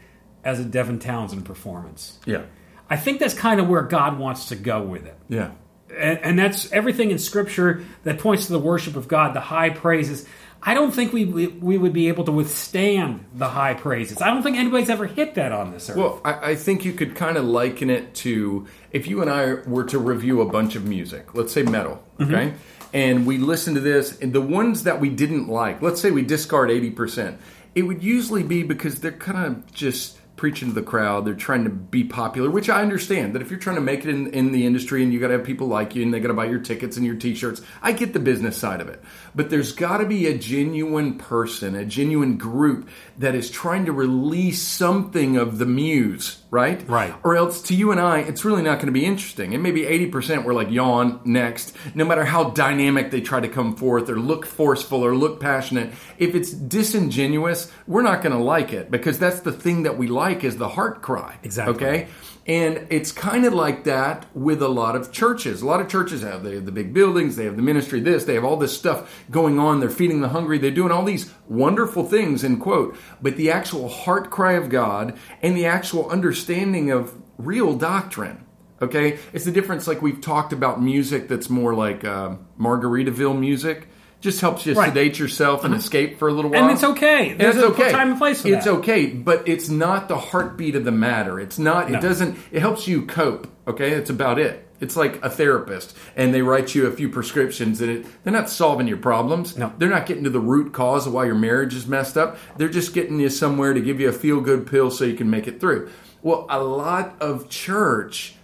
[0.44, 2.20] as a Devin Townsend performance.
[2.26, 2.44] yeah,
[2.90, 5.18] I think that's kind of where God wants to go with it.
[5.30, 5.52] yeah.
[5.98, 9.70] And, and that's everything in Scripture that points to the worship of God, the high
[9.70, 10.28] praises.
[10.66, 14.22] I don't think we, we, we would be able to withstand the high praises.
[14.22, 15.98] I don't think anybody's ever hit that on this earth.
[15.98, 19.56] Well, I, I think you could kind of liken it to if you and I
[19.68, 22.34] were to review a bunch of music, let's say metal, Mm-hmm.
[22.34, 22.54] okay?
[22.94, 26.22] And we listen to this, and the ones that we didn't like, let's say we
[26.22, 27.38] discard 80%,
[27.74, 31.26] it would usually be because they're kind of just preaching to the crowd.
[31.26, 34.10] They're trying to be popular, which I understand that if you're trying to make it
[34.10, 36.30] in, in the industry and you got to have people like you and they got
[36.30, 39.02] to buy your tickets and your t shirts, I get the business side of it.
[39.36, 43.92] But there's got to be a genuine person, a genuine group that is trying to
[43.92, 46.88] release something of the muse, right?
[46.88, 47.14] Right.
[47.24, 49.56] Or else to you and I, it's really not going to be interesting.
[49.56, 51.76] And maybe 80% we're like, yawn, next.
[51.96, 55.92] No matter how dynamic they try to come forth or look forceful or look passionate,
[56.20, 60.08] if it's disingenuous, we're not going to like it because that's the thing that we
[60.08, 61.38] like is the heart cry.
[61.42, 61.74] Exactly.
[61.74, 62.08] Okay?
[62.46, 65.62] And it's kind of like that with a lot of churches.
[65.62, 68.26] A lot of churches have they have the big buildings, they have the ministry, this,
[68.26, 69.80] they have all this stuff going on.
[69.80, 72.98] They're feeding the hungry, they're doing all these wonderful things, end quote.
[73.22, 78.46] But the actual heart cry of God and the actual understanding of real doctrine.
[78.82, 79.88] Okay, it's the difference.
[79.88, 83.88] Like we've talked about music that's more like uh, Margaritaville music,
[84.24, 84.88] just helps you Right.
[84.88, 85.82] sedate yourself and uh-huh.
[85.82, 86.64] escape for a little while.
[86.64, 87.32] and it's okay.
[87.32, 87.92] And There's it's a okay.
[87.92, 88.72] time and place for it's that.
[88.76, 91.42] okay, but it's not the heartbeat of the matter.
[91.42, 91.92] It's not.
[91.92, 91.98] No.
[91.98, 92.38] It doesn't.
[92.52, 93.48] It helps you cope.
[93.68, 94.66] Okay, it's about it.
[94.80, 98.50] It's like a therapist, and they write you a few prescriptions, and it, they're not
[98.50, 99.58] solving your problems.
[99.58, 99.72] No.
[99.78, 102.38] they're not getting to the root cause of why your marriage is messed up.
[102.58, 105.30] They're just getting you somewhere to give you a feel good pill so you can
[105.30, 105.90] make it through.
[106.22, 108.36] Well, a lot of church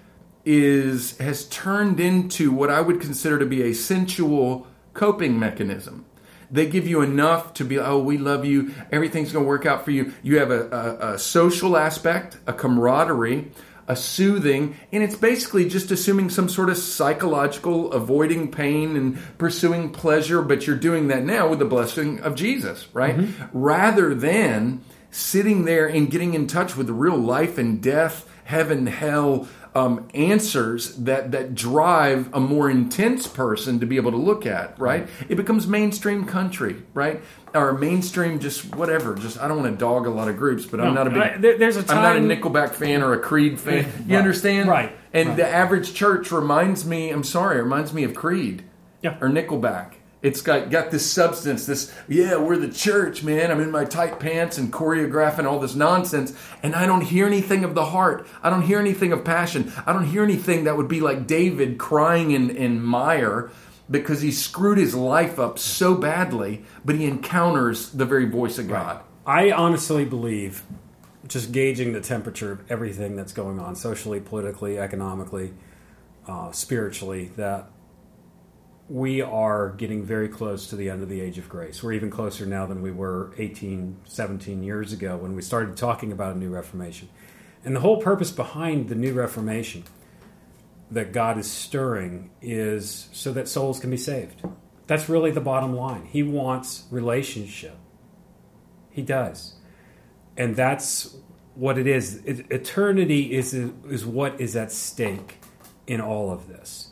[0.46, 4.68] is has turned into what I would consider to be a sensual
[5.00, 6.06] coping mechanism.
[6.52, 8.74] They give you enough to be, oh, we love you.
[8.92, 10.12] Everything's going to work out for you.
[10.22, 13.50] You have a, a, a social aspect, a camaraderie,
[13.88, 19.90] a soothing, and it's basically just assuming some sort of psychological avoiding pain and pursuing
[19.90, 23.16] pleasure, but you're doing that now with the blessing of Jesus, right?
[23.16, 23.58] Mm-hmm.
[23.58, 28.86] Rather than sitting there and getting in touch with the real life and death, heaven,
[28.88, 34.46] hell, um, answers that that drive a more intense person to be able to look
[34.46, 35.08] at, right?
[35.30, 37.22] It becomes mainstream country, right?
[37.54, 39.16] Or mainstream, just whatever.
[39.16, 41.20] Just I don't want to dog a lot of groups, but I'm not a big.
[41.22, 43.86] I- there- there's a I'm not a Nickelback fan or a Creed fan.
[44.08, 44.20] You Right.
[44.20, 44.70] understand?
[44.70, 44.92] Right.
[45.14, 45.38] And Right.
[45.38, 47.10] the average church reminds me.
[47.12, 48.64] I'm sorry, it reminds me of Creed.
[49.02, 49.16] Yeah.
[49.22, 49.94] Or Nickelback.
[50.22, 51.66] It's got got this substance.
[51.66, 53.52] This yeah, we're the church, man.
[53.52, 57.64] I'm in my tight pants and choreographing all this nonsense, and I don't hear anything
[57.64, 58.28] of the heart.
[58.44, 59.72] I don't hear anything of passion.
[59.86, 63.50] I don't hear anything that would be like David crying in in mire
[63.90, 68.68] because he screwed his life up so badly, but he encounters the very voice of
[68.68, 69.02] God.
[69.26, 70.64] I honestly believe,
[71.28, 75.54] just gauging the temperature of everything that's going on socially, politically, economically,
[76.28, 77.70] uh, spiritually, that
[78.90, 81.84] we are getting very close to the end of the age of grace.
[81.84, 86.12] We're even closer now than we were 18, 17 years ago when we started talking
[86.12, 87.08] about a new Reformation.
[87.64, 89.84] And the whole purpose behind the new Reformation
[90.90, 94.42] that God is stirring is so that souls can be saved.
[94.88, 96.06] That's really the bottom line.
[96.06, 97.78] He wants relationship.
[98.90, 99.54] He does.
[100.36, 101.16] And that's
[101.54, 102.24] what it is.
[102.26, 105.38] It, eternity is is what is at stake
[105.86, 106.92] in all of this.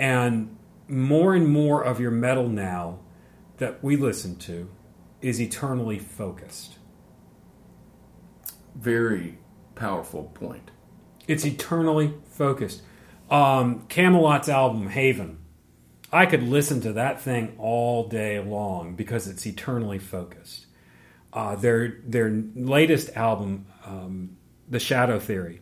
[0.00, 0.57] And
[0.88, 3.00] more and more of your metal now
[3.58, 4.70] that we listen to
[5.20, 6.78] is eternally focused.
[8.74, 9.38] Very
[9.74, 10.70] powerful point.
[11.26, 12.82] It's eternally focused.
[13.30, 15.38] Um, Kamelot's album Haven
[16.12, 20.66] I could listen to that thing all day long because it's eternally focused.
[21.32, 24.36] Uh, their their latest album, um,
[24.68, 25.60] The Shadow Theory.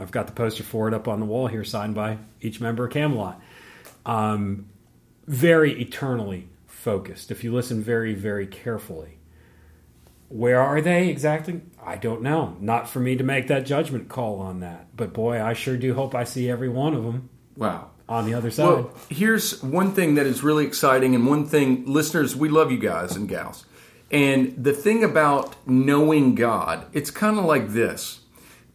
[0.00, 2.86] I've got the poster for it up on the wall here, signed by each member
[2.86, 3.40] of Camelot.
[4.04, 4.66] Um,
[5.26, 7.30] very eternally focused.
[7.30, 9.18] If you listen very very carefully,
[10.28, 11.60] where are they exactly?
[11.84, 12.56] I don't know.
[12.58, 14.96] Not for me to make that judgment call on that.
[14.96, 17.28] But boy, I sure do hope I see every one of them.
[17.56, 17.90] Wow.
[18.08, 18.66] On the other side.
[18.66, 22.78] Well, here's one thing that is really exciting, and one thing, listeners, we love you
[22.78, 23.64] guys and gals.
[24.10, 28.20] And the thing about knowing God, it's kind of like this.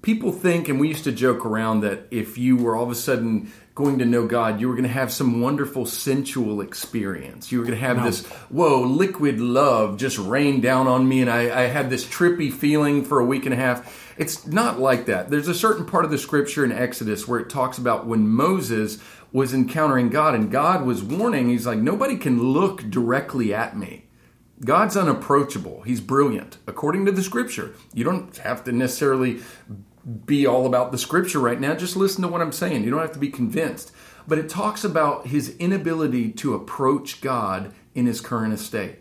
[0.02, 2.96] People think, and we used to joke around that if you were all of a
[2.96, 7.52] sudden going to know God, you were going to have some wonderful sensual experience.
[7.52, 8.06] You were going to have no.
[8.06, 12.52] this, whoa, liquid love just rain down on me, and I, I had this trippy
[12.52, 14.16] feeling for a week and a half.
[14.18, 15.30] It's not like that.
[15.30, 18.98] There's a certain part of the scripture in Exodus where it talks about when Moses
[19.32, 24.06] was encountering God and God was warning, he's like, nobody can look directly at me.
[24.66, 25.84] God's unapproachable.
[25.84, 26.58] He's brilliant.
[26.66, 29.42] According to the scripture, you don't have to necessarily
[30.26, 31.76] be all about the scripture right now.
[31.76, 32.84] Just listen to what I'm saying.
[32.84, 33.92] You don't have to be convinced.
[34.28, 39.00] But it talks about his inability to approach God in his current estate.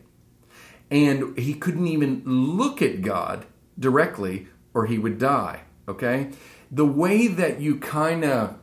[0.90, 3.44] And he couldn't even look at God
[3.78, 5.62] directly or he would die.
[5.88, 6.30] Okay?
[6.70, 8.56] The way that you kind of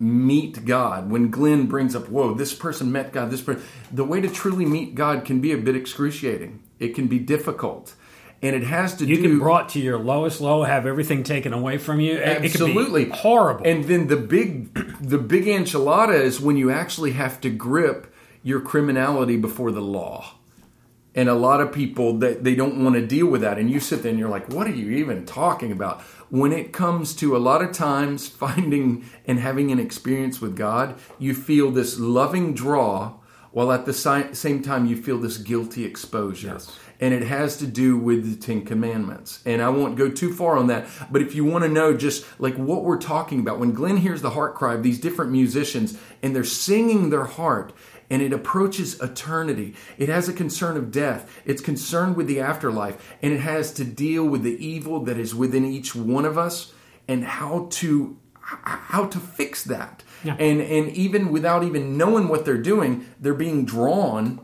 [0.00, 4.20] meet God, when Glenn brings up, whoa, this person met God, this person, the way
[4.20, 6.62] to truly meet God can be a bit excruciating.
[6.78, 7.94] It can be difficult
[8.42, 9.22] and it has to you do.
[9.22, 12.18] You can brought to your lowest low, have everything taken away from you.
[12.18, 13.66] Absolutely horrible.
[13.66, 18.60] And then the big, the big enchilada is when you actually have to grip your
[18.60, 20.34] criminality before the law.
[21.14, 23.80] And a lot of people that they don't want to deal with that, and you
[23.80, 27.36] sit there and you're like, "What are you even talking about?" When it comes to
[27.36, 32.54] a lot of times finding and having an experience with God, you feel this loving
[32.54, 33.14] draw,
[33.50, 36.48] while at the same time you feel this guilty exposure.
[36.48, 39.40] Yes and it has to do with the Ten Commandments.
[39.44, 42.24] And I won't go too far on that, but if you want to know just
[42.40, 45.98] like what we're talking about, when Glenn hears the heart cry of these different musicians
[46.22, 47.72] and they're singing their heart,
[48.10, 49.74] and it approaches eternity.
[49.98, 51.42] It has a concern of death.
[51.44, 55.34] It's concerned with the afterlife, and it has to deal with the evil that is
[55.34, 56.72] within each one of us
[57.06, 60.02] and how to how to fix that.
[60.24, 60.36] Yeah.
[60.38, 64.40] And and even without even knowing what they're doing, they're being drawn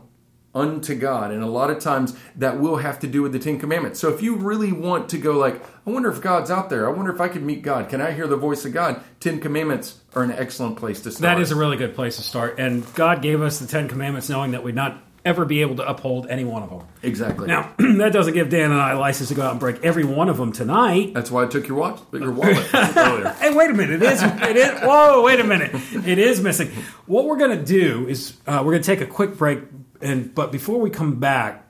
[0.55, 1.31] unto God.
[1.31, 3.99] And a lot of times that will have to do with the Ten Commandments.
[3.99, 6.87] So if you really want to go like, I wonder if God's out there.
[6.87, 7.89] I wonder if I could meet God.
[7.89, 9.03] Can I hear the voice of God?
[9.19, 11.21] Ten Commandments are an excellent place to start.
[11.35, 12.57] That is a really good place to start.
[12.57, 15.87] And God gave us the Ten Commandments knowing that we'd not ever be able to
[15.87, 16.83] uphold any one of them.
[17.01, 17.47] Exactly.
[17.47, 20.05] Now, that doesn't give Dan and I a license to go out and break every
[20.05, 21.15] one of them tonight.
[21.15, 23.29] That's why I took your watch, your wallet earlier.
[23.39, 24.03] hey, wait a minute!
[24.03, 24.21] It is.
[24.21, 24.81] It is.
[24.81, 25.23] Whoa!
[25.23, 25.71] Wait a minute!
[26.05, 26.69] It is missing.
[27.07, 29.59] What we're going to do is uh, we're going to take a quick break
[30.01, 31.65] and but before we come back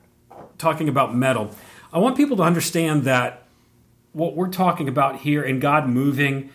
[0.58, 1.50] talking about metal,
[1.92, 3.44] I want people to understand that
[4.12, 6.50] what we're talking about here in God moving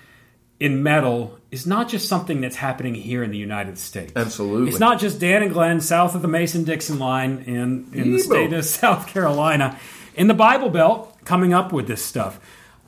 [0.59, 4.13] in metal is not just something that's happening here in the United States.
[4.15, 4.69] Absolutely.
[4.69, 8.19] It's not just Dan and Glenn south of the Mason Dixon line in, in the
[8.19, 9.79] state of South Carolina.
[10.15, 12.39] In the Bible Belt, coming up with this stuff.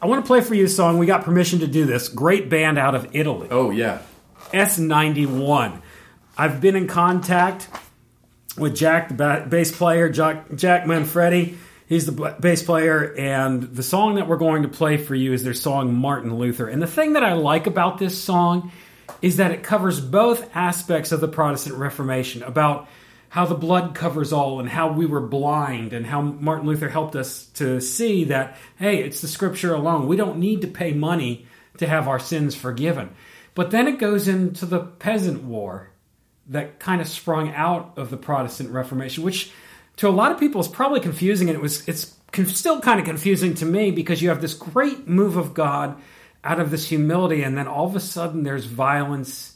[0.01, 0.97] I want to play for you a song.
[0.97, 2.09] We got permission to do this.
[2.09, 3.47] Great band out of Italy.
[3.49, 4.01] Oh, yeah.
[4.51, 5.81] S91.
[6.37, 7.69] I've been in contact
[8.57, 11.57] with Jack, the bass player, Jack, Jack Manfredi.
[11.87, 15.43] He's the bass player, and the song that we're going to play for you is
[15.43, 16.67] their song Martin Luther.
[16.67, 18.71] And the thing that I like about this song
[19.21, 22.87] is that it covers both aspects of the Protestant Reformation about
[23.29, 27.15] how the blood covers all and how we were blind and how Martin Luther helped
[27.15, 30.07] us to see that, hey, it's the scripture alone.
[30.07, 31.47] We don't need to pay money
[31.77, 33.09] to have our sins forgiven.
[33.55, 35.89] But then it goes into the peasant war
[36.47, 39.51] that kind of sprung out of the Protestant Reformation, which
[39.97, 42.15] to a lot of people is probably confusing, and it was it's
[42.53, 46.01] still kind of confusing to me because you have this great move of God
[46.43, 49.55] out of this humility, and then all of a sudden there's violence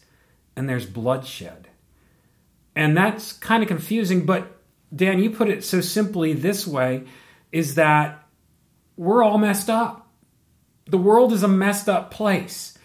[0.56, 1.68] and there's bloodshed,
[2.76, 4.26] and that's kind of confusing.
[4.26, 4.48] But
[4.96, 7.04] Dan, you put it so simply this way:
[7.52, 8.26] is that
[8.96, 10.08] we're all messed up.
[10.86, 12.78] The world is a messed up place.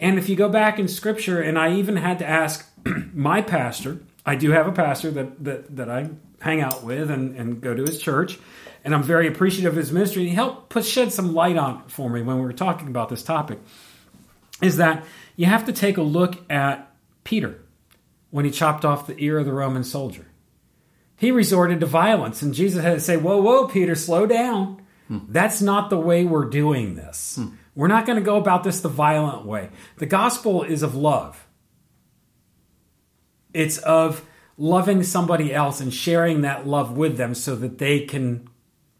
[0.00, 2.67] And if you go back in scripture, and I even had to ask
[3.14, 6.10] my pastor, I do have a pastor that, that, that I
[6.40, 8.38] hang out with and, and go to his church,
[8.84, 10.24] and I'm very appreciative of his ministry.
[10.24, 13.08] He helped put shed some light on it for me when we were talking about
[13.08, 13.58] this topic.
[14.60, 15.04] Is that
[15.36, 16.90] you have to take a look at
[17.24, 17.60] Peter
[18.30, 20.26] when he chopped off the ear of the Roman soldier.
[21.16, 24.82] He resorted to violence, and Jesus had to say, Whoa, whoa, Peter, slow down.
[25.08, 25.18] Hmm.
[25.28, 27.36] That's not the way we're doing this.
[27.36, 27.54] Hmm.
[27.74, 29.70] We're not going to go about this the violent way.
[29.96, 31.46] The gospel is of love.
[33.52, 34.24] It's of
[34.56, 38.48] loving somebody else and sharing that love with them so that they can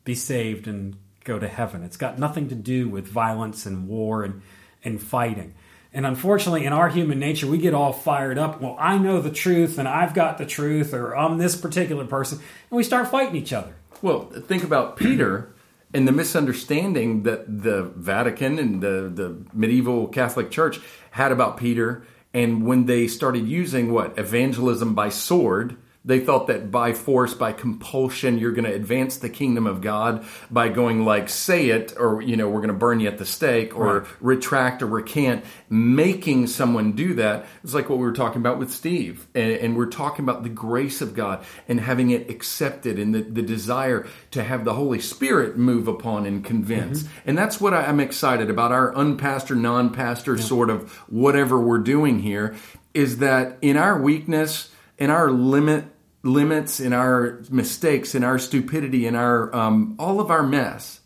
[0.05, 1.83] be saved and go to heaven.
[1.83, 4.41] It's got nothing to do with violence and war and,
[4.83, 5.55] and fighting.
[5.93, 8.61] And unfortunately, in our human nature, we get all fired up.
[8.61, 12.39] Well, I know the truth and I've got the truth, or I'm this particular person.
[12.39, 13.75] And we start fighting each other.
[14.01, 15.55] Well, think about Peter
[15.93, 20.81] and the misunderstanding that the Vatican and the, the medieval Catholic Church
[21.13, 22.05] had about Peter.
[22.35, 24.19] And when they started using what?
[24.19, 25.77] Evangelism by sword
[26.09, 30.25] they thought that by force, by compulsion, you're going to advance the kingdom of God
[30.51, 33.27] by going like, say it, or, you know, we're going to burn you at the
[33.27, 34.09] stake, or right.
[34.19, 35.45] retract or recant.
[35.69, 39.27] Making someone do that is like what we were talking about with Steve.
[39.35, 43.21] And, and we're talking about the grace of God and having it accepted and the,
[43.21, 47.03] the desire to have the Holy Spirit move upon and convince.
[47.03, 47.29] Mm-hmm.
[47.29, 50.43] And that's what I'm excited about our unpastor, non pastor yeah.
[50.43, 52.57] sort of whatever we're doing here
[52.95, 55.85] is that in our weakness, in our limit
[56.23, 61.01] limits, in our mistakes, in our stupidity, in our um, all of our mess,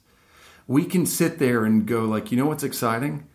[0.66, 3.26] we can sit there and go like, you know what's exciting?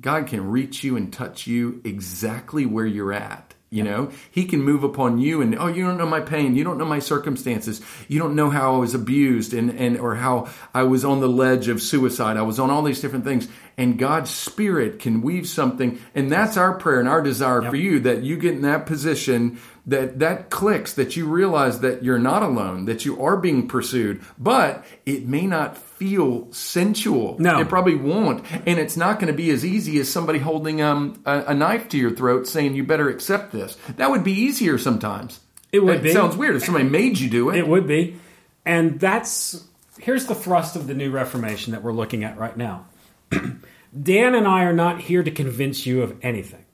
[0.00, 3.54] God can reach you and touch you exactly where you're at.
[3.68, 6.62] You know, he can move upon you and oh, you don't know my pain, you
[6.62, 10.48] don't know my circumstances, you don't know how I was abused and and or how
[10.72, 12.36] I was on the ledge of suicide.
[12.36, 13.48] I was on all these different things,
[13.78, 17.70] and God's Spirit can weave something, and that's our prayer and our desire yep.
[17.70, 22.02] for you that you get in that position that that clicks that you realize that
[22.02, 27.36] you're not alone that you are being pursued but it may not feel sensual.
[27.38, 27.60] No.
[27.60, 31.22] It probably won't and it's not going to be as easy as somebody holding um,
[31.24, 33.76] a, a, knife to your throat saying you better accept this.
[33.96, 35.40] That would be easier sometimes.
[35.72, 36.12] It would it be.
[36.12, 37.56] sounds weird if somebody made you do it.
[37.56, 38.18] It would be.
[38.64, 39.64] And that's
[39.98, 42.86] here's the thrust of the new reformation that we're looking at right now
[44.02, 46.64] dan and i are not here to convince you of anything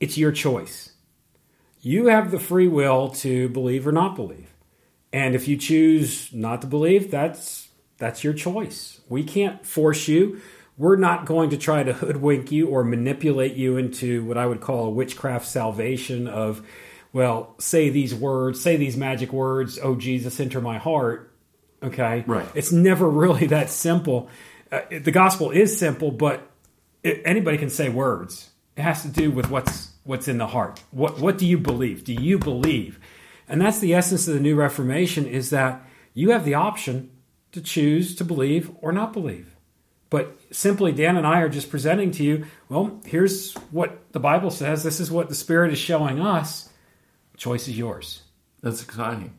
[0.00, 0.94] it's your choice
[1.84, 4.54] you have the free will to believe or not believe.
[5.12, 7.68] And if you choose not to believe, that's
[7.98, 9.02] that's your choice.
[9.08, 10.40] We can't force you.
[10.78, 14.62] We're not going to try to hoodwink you or manipulate you into what I would
[14.62, 16.66] call a witchcraft salvation of,
[17.12, 21.32] well, say these words, say these magic words, oh Jesus, enter my heart.
[21.82, 22.24] Okay?
[22.26, 22.48] Right.
[22.54, 24.30] It's never really that simple.
[24.74, 26.50] Uh, the gospel is simple, but
[27.04, 28.50] it, anybody can say words.
[28.76, 30.82] It has to do with what's what's in the heart.
[30.90, 32.02] What what do you believe?
[32.02, 32.98] Do you believe?
[33.48, 37.10] And that's the essence of the new reformation is that you have the option
[37.52, 39.54] to choose to believe or not believe.
[40.10, 44.50] But simply Dan and I are just presenting to you, well, here's what the Bible
[44.50, 46.68] says, this is what the Spirit is showing us.
[47.36, 48.22] Choice is yours.
[48.60, 49.34] That's exciting.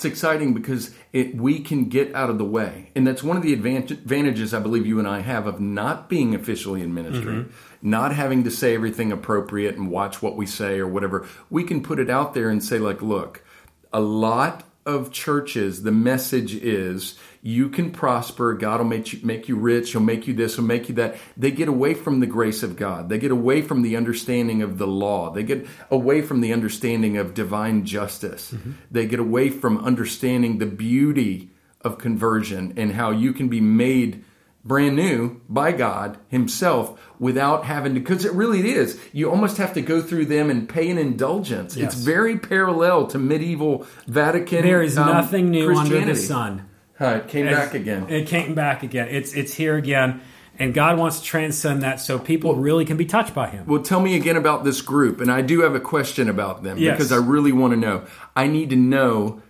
[0.00, 2.90] It's exciting because it, we can get out of the way.
[2.94, 6.34] And that's one of the advantages I believe you and I have of not being
[6.34, 7.34] officially in ministry.
[7.34, 7.50] Mm-hmm
[7.82, 11.26] not having to say everything appropriate and watch what we say or whatever.
[11.48, 13.42] We can put it out there and say, like, look,
[13.90, 18.54] a lot of churches, the message is you can prosper.
[18.54, 19.92] God will make you, make you rich.
[19.92, 20.56] He'll make you this.
[20.56, 21.16] He'll make you that.
[21.36, 23.08] They get away from the grace of God.
[23.08, 25.30] They get away from the understanding of the law.
[25.30, 28.52] They get away from the understanding of divine justice.
[28.52, 28.72] Mm-hmm.
[28.90, 34.24] They get away from understanding the beauty of conversion and how you can be made
[34.64, 39.00] brand new by God Himself without having to, because it really is.
[39.12, 41.76] You almost have to go through them and pay an indulgence.
[41.76, 41.92] Yes.
[41.92, 44.62] It's very parallel to medieval Vatican.
[44.62, 46.68] There is um, nothing new under the sun.
[47.00, 48.10] Uh, it came As, back again.
[48.10, 49.08] It came back again.
[49.10, 50.20] It's it's here again.
[50.58, 53.64] And God wants to transcend that so people really can be touched by Him.
[53.64, 55.22] Well, tell me again about this group.
[55.22, 56.96] And I do have a question about them yes.
[56.96, 58.04] because I really want to know.
[58.36, 59.40] I need to know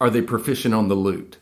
[0.00, 1.38] are they proficient on the lute?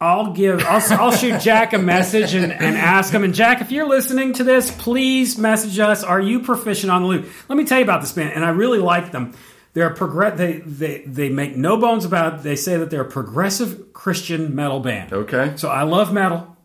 [0.00, 3.22] I'll give I'll, I'll shoot Jack a message and, and ask him.
[3.22, 6.02] And Jack, if you're listening to this, please message us.
[6.02, 7.28] Are you proficient on the lute?
[7.48, 9.34] Let me tell you about this band, and I really like them.
[9.74, 10.38] They're a progress.
[10.38, 12.42] They, they they make no bones about it.
[12.42, 15.12] They say that they're a progressive Christian metal band.
[15.12, 15.52] Okay.
[15.56, 16.56] So I love metal,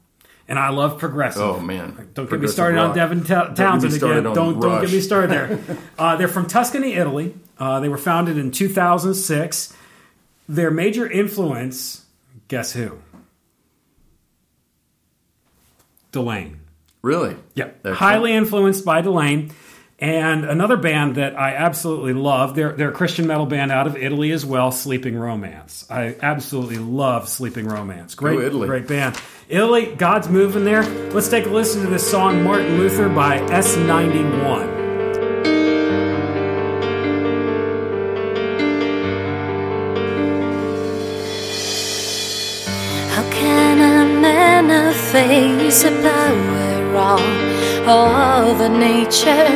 [0.47, 1.41] and I love progressive.
[1.41, 2.09] Oh man!
[2.13, 2.89] Don't get me started rock.
[2.91, 4.23] on Devin Ta- Townsend again.
[4.23, 5.59] Don't don't get me started there.
[5.99, 7.35] uh, they're from Tuscany, Italy.
[7.59, 9.75] Uh, they were founded in 2006.
[10.47, 12.05] Their major influence,
[12.47, 12.99] guess who?
[16.15, 16.57] Delain.
[17.01, 17.35] Really?
[17.53, 17.69] Yeah.
[17.85, 19.51] Highly influenced by Delain.
[19.97, 23.95] And another band that I absolutely love, they're, they're a Christian metal band out of
[23.95, 25.85] Italy as well, Sleeping Romance.
[25.89, 28.13] I absolutely love Sleeping Romance.
[28.13, 28.67] Great, Italy.
[28.67, 29.19] great band.
[29.47, 30.83] Italy, God's moving there.
[31.11, 34.74] Let's take a listen to this song, Martin Luther by S91.
[45.75, 49.49] Face a power of all the nature.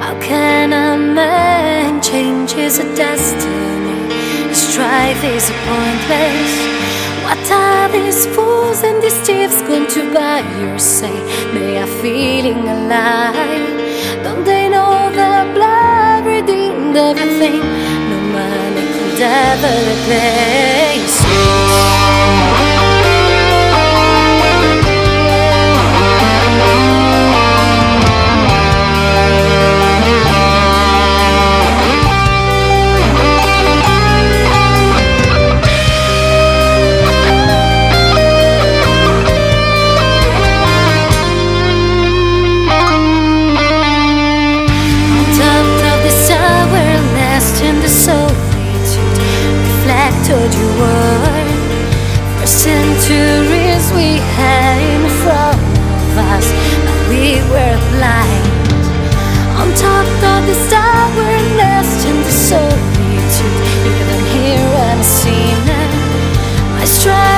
[0.00, 2.52] How can a man change?
[2.52, 4.54] his is destiny.
[4.54, 6.52] Strife is pointless.
[7.24, 11.16] What are these fools and these thieves going to buy your say?
[11.52, 14.24] They are feeling alive.
[14.24, 17.60] Don't they know the blood redeemed everything?
[18.10, 21.23] No money could ever replace.
[53.04, 56.46] Centuries we had in front of us,
[56.84, 58.44] but we were blind.
[59.60, 63.60] On top of this tower, nest in the solitude,
[64.32, 65.86] here I'm a sinner.
[66.80, 67.33] I struggle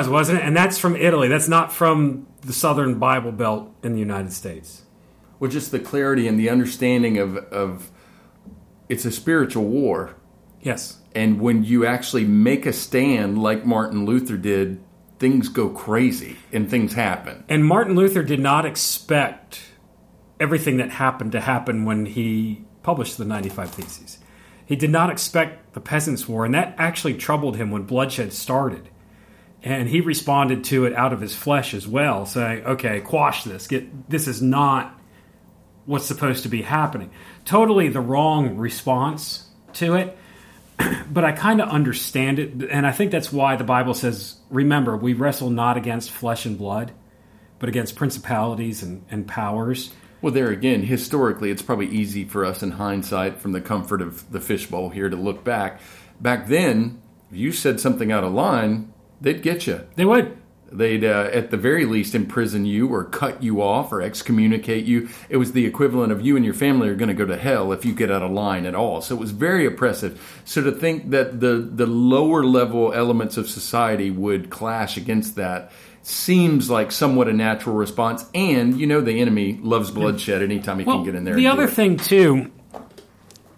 [0.00, 0.44] was, wasn't it?
[0.44, 1.28] And that's from Italy.
[1.28, 4.82] That's not from the Southern Bible Belt in the United States.
[5.38, 7.90] Well, just the clarity and the understanding of, of
[8.88, 10.16] it's a spiritual war.
[10.60, 10.98] Yes.
[11.14, 14.82] And when you actually make a stand like Martin Luther did,
[15.18, 17.44] things go crazy and things happen.
[17.48, 19.62] And Martin Luther did not expect
[20.38, 24.18] everything that happened to happen when he published the 95 Theses.
[24.64, 28.89] He did not expect the Peasants' War, and that actually troubled him when bloodshed started.
[29.62, 33.66] And he responded to it out of his flesh as well, saying, "Okay, quash this.
[33.66, 34.98] Get this is not
[35.84, 37.10] what's supposed to be happening."
[37.44, 40.16] Totally the wrong response to it.
[41.10, 44.96] but I kind of understand it, and I think that's why the Bible says, "Remember,
[44.96, 46.92] we wrestle not against flesh and blood,
[47.58, 49.92] but against principalities and, and powers."
[50.22, 54.30] Well, there again, historically, it's probably easy for us in hindsight, from the comfort of
[54.30, 55.80] the fishbowl here, to look back.
[56.20, 57.00] Back then,
[57.30, 59.80] if you said something out of line, they'd get you.
[59.96, 60.36] They would.
[60.72, 65.08] They'd, uh, at the very least, imprison you or cut you off or excommunicate you.
[65.28, 67.72] It was the equivalent of you and your family are going to go to hell
[67.72, 69.00] if you get out of line at all.
[69.00, 70.40] So it was very oppressive.
[70.44, 75.72] So to think that the, the lower level elements of society would clash against that
[76.02, 78.24] seems like somewhat a natural response.
[78.32, 81.34] And you know, the enemy loves bloodshed anytime he Well, can get in there.
[81.34, 82.48] the other thing too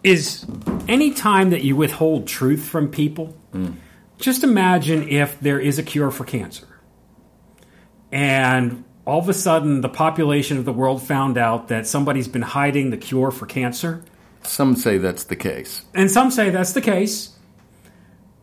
[0.02, 0.46] is
[0.88, 3.74] any time that you withhold truth from people, Mm.
[4.22, 6.66] Just imagine if there is a cure for cancer,
[8.10, 12.42] and all of a sudden the population of the world found out that somebody's been
[12.42, 14.02] hiding the cure for cancer,
[14.44, 15.84] Some say that's the case.
[15.92, 17.36] and some say that's the case.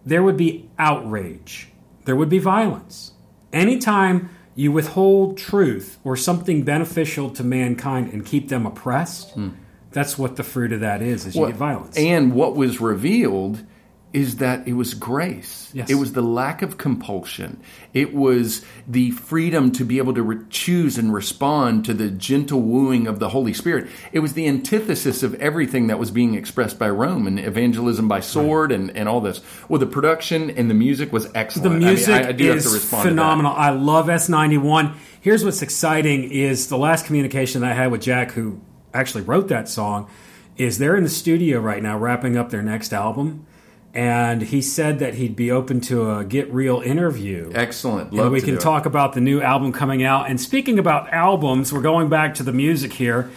[0.06, 1.70] There would be outrage.
[2.06, 3.14] There would be violence.
[3.54, 9.50] Anytime you withhold truth or something beneficial to mankind and keep them oppressed, hmm.
[9.92, 11.98] that's what the fruit of that is, is you Well, get violence.
[11.98, 13.66] And what was revealed
[14.12, 15.70] is that it was grace.
[15.72, 15.90] Yes.
[15.90, 17.62] It was the lack of compulsion.
[17.94, 22.62] It was the freedom to be able to re- choose and respond to the gentle
[22.62, 23.88] wooing of the Holy Spirit.
[24.12, 28.20] It was the antithesis of everything that was being expressed by Rome and evangelism by
[28.20, 29.42] sword and, and all this.
[29.68, 31.70] Well, the production and the music was excellent.
[31.70, 33.54] the I mean, music I, I do is have to respond to phenomenal.
[33.54, 34.96] I love S91.
[35.22, 38.60] Here's what's exciting is the last communication that I had with Jack, who
[38.92, 40.10] actually wrote that song,
[40.58, 43.46] is they're in the studio right now wrapping up their next album.
[43.94, 47.52] And he said that he'd be open to a Get Real interview.
[47.56, 48.14] Excellent.
[48.14, 50.30] Love and we can talk about the new album coming out.
[50.30, 53.32] And speaking about albums, we're going back to the music here.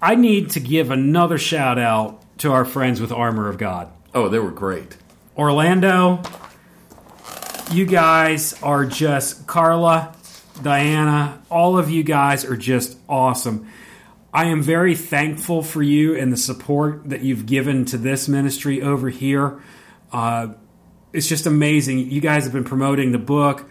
[0.00, 3.92] I need to give another shout out to our friends with Armor of God.
[4.14, 4.96] Oh, they were great.
[5.36, 6.22] Orlando,
[7.70, 10.14] you guys are just Carla,
[10.62, 13.68] Diana, all of you guys are just awesome.
[14.34, 18.80] I am very thankful for you and the support that you've given to this ministry
[18.82, 19.60] over here.
[20.12, 20.48] Uh,
[21.12, 22.10] it's just amazing.
[22.10, 23.68] You guys have been promoting the book.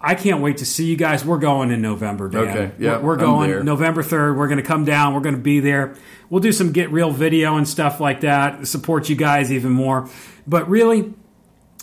[0.00, 1.24] I can't wait to see you guys.
[1.26, 2.48] We're going in November, Dan.
[2.48, 3.62] Okay, yeah, we're, we're going there.
[3.62, 4.34] November third.
[4.38, 5.12] We're going to come down.
[5.12, 5.94] We're going to be there.
[6.30, 8.66] We'll do some get real video and stuff like that.
[8.66, 10.08] Support you guys even more.
[10.46, 11.12] But really,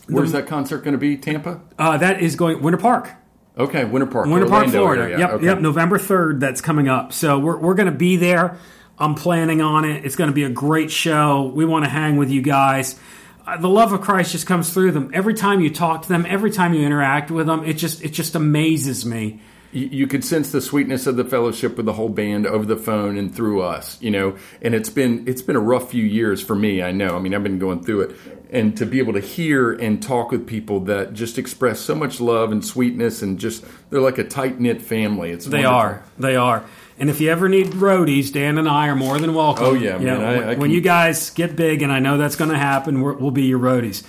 [0.10, 1.18] Where's that concert going to be?
[1.18, 1.62] Tampa?
[1.78, 3.12] uh, that is going Winter Park.
[3.56, 4.26] Okay, Winter Park.
[4.28, 5.02] Winter Park, Orlando Florida.
[5.04, 5.20] area.
[5.20, 5.46] Yep, Okay.
[5.46, 5.60] yep.
[5.60, 6.40] November third.
[6.40, 7.14] That's coming up.
[7.14, 8.58] So we're we're going to be there.
[8.98, 10.06] I'm planning on it.
[10.06, 11.52] It's going to be a great show.
[11.54, 13.00] We want to hang with you guys.
[13.48, 16.26] Uh, the love of Christ just comes through them every time you talk to them.
[16.28, 19.40] Every time you interact with them, it just it just amazes me.
[19.72, 23.18] you could sense the sweetness of the fellowship with the whole band over the phone
[23.18, 26.56] and through us you know and it's been it's been a rough few years for
[26.56, 28.16] me i know i mean i've been going through it
[28.50, 32.22] and to be able to hear and talk with people that just express so much
[32.22, 35.76] love and sweetness and just they're like a tight-knit family it's They wonderful.
[35.78, 36.04] are.
[36.18, 36.64] They are.
[37.00, 39.66] And if you ever need roadies, Dan and I are more than welcome.
[39.66, 40.20] Oh, yeah, man.
[40.22, 42.58] I- when, I when can- you guys get big, and I know that's going to
[42.58, 44.04] happen, we're, we'll be your roadies.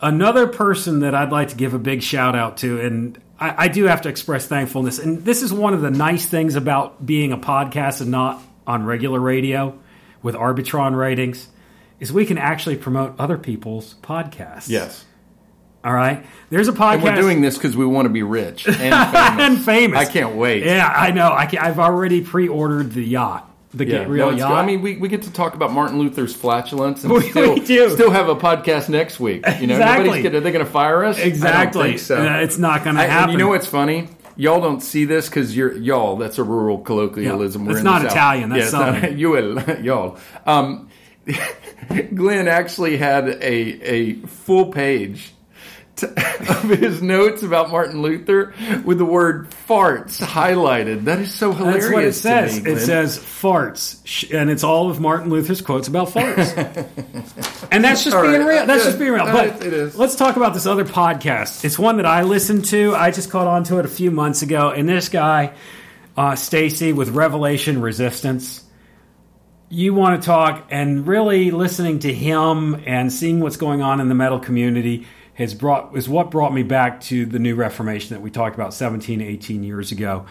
[0.00, 3.68] Another person that I'd like to give a big shout out to, and I, I
[3.68, 7.32] do have to express thankfulness, and this is one of the nice things about being
[7.32, 9.78] a podcast and not on regular radio
[10.22, 11.48] with Arbitron ratings,
[12.00, 14.68] is we can actually promote other people's podcasts.
[14.68, 15.04] yes
[15.86, 16.26] All right.
[16.50, 16.94] There's a podcast.
[16.94, 19.14] and we're doing this because we want to be rich and famous.
[19.14, 19.98] and famous.
[20.00, 21.32] i can't wait Yeah, I know.
[21.32, 24.48] I can, I've already pre-ordered the yacht, the Yeah, Get Real no, yacht.
[24.50, 24.54] good.
[24.56, 27.60] I mean, we, we get to talk about Martin Luther's flatulence and We- still, we
[27.64, 27.90] do.
[27.90, 29.44] still have a podcast next week.
[29.60, 30.04] You know, Exactly.
[30.06, 31.16] nobody's gonna, are they going to fire us?
[31.16, 31.88] I don't exactly.
[31.90, 32.20] think so.
[32.40, 33.30] It's not going to I- happen.
[33.32, 34.08] you know what's funny?
[34.38, 36.16] Y'all don't see this because you're y'all.
[36.16, 37.62] That's a rural colloquialism.
[37.62, 38.16] Yeah, We're it's in not the South.
[38.16, 40.18] Italian, that's yeah, it's not- you will, y'all.
[40.44, 40.90] Um,
[42.14, 45.35] Glenn actually had a a full page to,
[46.02, 51.04] of his notes about Martin Luther with the word farts highlighted.
[51.04, 51.84] That is so hilarious.
[51.84, 52.62] That's what it says.
[52.62, 56.56] me, it says farts, and it's all of Martin Luther's quotes about farts.
[57.72, 58.46] and that's just All being right.
[58.56, 58.66] real.
[58.66, 59.24] That's Yeah, just being real.
[59.26, 59.96] But it is.
[59.96, 61.64] let's talk about this other podcast.
[61.64, 62.94] It's one that I listened to.
[62.94, 65.54] I just caught on to it a few months ago, and this guy,
[66.16, 68.62] uh, Stacy, with Revelation Resistance.
[69.68, 74.08] You want to talk, and really listening to him and seeing what's going on in
[74.08, 75.06] the metal community
[75.36, 78.72] has brought is what brought me back to the new Reformation that we talked about
[78.72, 80.26] 17, 18 years ago.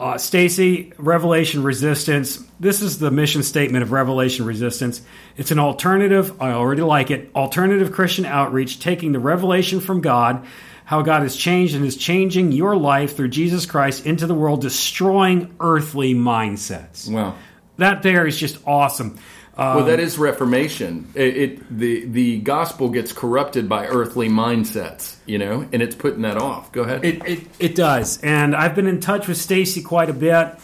[0.00, 2.44] Uh, Stacy, Revelation Resistance.
[2.60, 5.00] This is the mission statement of Revelation Resistance.
[5.36, 6.40] It's an alternative.
[6.42, 7.30] I already like it.
[7.34, 10.44] Alternative Christian outreach, taking the revelation from God,
[10.84, 14.60] how God has changed and is changing your life through Jesus Christ into the world,
[14.60, 17.10] destroying earthly mindsets.
[17.10, 17.36] Wow.
[17.76, 19.18] That there is just awesome.
[19.58, 21.08] Uh, Well, that is Reformation.
[21.16, 26.22] It, it the the gospel gets corrupted by earthly mindsets, you know, and it's putting
[26.22, 26.70] that off.
[26.70, 27.04] Go ahead.
[27.04, 28.22] It, it, it does.
[28.22, 30.54] And I've been in touch with Stacy quite a bit.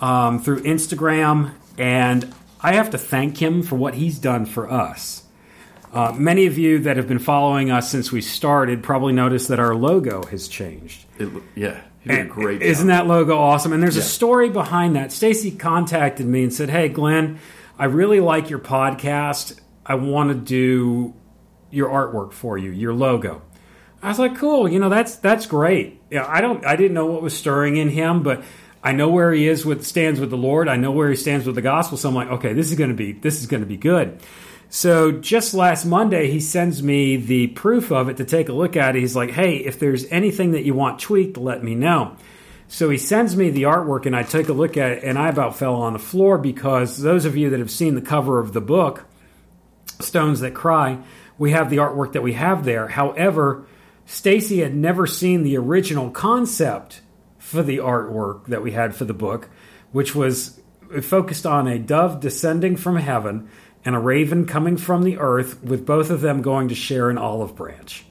[0.00, 5.22] um, through Instagram, and I have to thank him for what he's done for us.
[5.92, 9.60] Uh, many of you that have been following us since we started probably noticed that
[9.60, 11.04] our logo has changed.
[11.18, 11.80] It, yeah,
[12.24, 13.06] great Isn't job.
[13.06, 13.72] that logo awesome?
[13.72, 15.12] And there's a story behind that.
[15.12, 17.38] Stacy contacted me and said, "Hey, Glenn,
[17.78, 19.58] I really like your podcast.
[19.84, 21.14] I want to do
[21.70, 23.42] your artwork for you, your logo."
[24.02, 27.06] I was like, "Cool, you know that's that's great." Yeah, I don't, I didn't know
[27.06, 28.44] what was stirring in him, but
[28.84, 30.68] I know where he is with stands with the Lord.
[30.68, 31.96] I know where he stands with the gospel.
[31.96, 34.20] So I'm like, okay, this is to be this is going to be good.
[34.68, 38.76] So just last Monday, he sends me the proof of it to take a look
[38.76, 39.00] at it.
[39.00, 42.16] He's like, hey, if there's anything that you want tweaked, let me know.
[42.66, 45.28] So he sends me the artwork, and I take a look at it, and I
[45.28, 48.52] about fell on the floor because those of you that have seen the cover of
[48.52, 49.04] the book,
[50.00, 50.98] Stones That Cry,
[51.38, 52.88] we have the artwork that we have there.
[52.88, 53.66] However,
[54.06, 57.00] Stacy had never seen the original concept
[57.38, 59.48] for the artwork that we had for the book,
[59.92, 60.60] which was
[61.02, 63.48] focused on a dove descending from heaven
[63.84, 67.18] and a raven coming from the earth, with both of them going to share an
[67.18, 68.03] olive branch.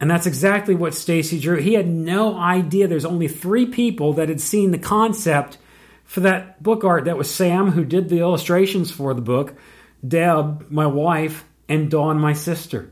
[0.00, 1.56] And that's exactly what Stacy drew.
[1.56, 5.58] He had no idea there's only three people that had seen the concept
[6.04, 7.06] for that book art.
[7.06, 9.54] That was Sam, who did the illustrations for the book,
[10.06, 12.90] Deb, my wife, and Dawn, my sister.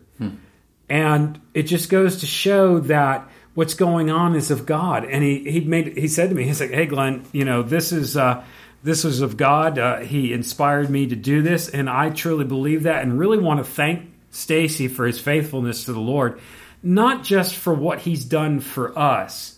[0.89, 5.05] And it just goes to show that what's going on is of God.
[5.05, 7.91] And he he made he said to me, he's like, "Hey, Glenn, you know this
[7.91, 8.45] is uh,
[8.85, 9.79] this was of God.
[9.79, 13.59] Uh, he inspired me to do this, and I truly believe that, and really want
[13.59, 16.41] to thank Stacy for his faithfulness to the Lord,
[16.83, 19.53] not just for what he's done for us."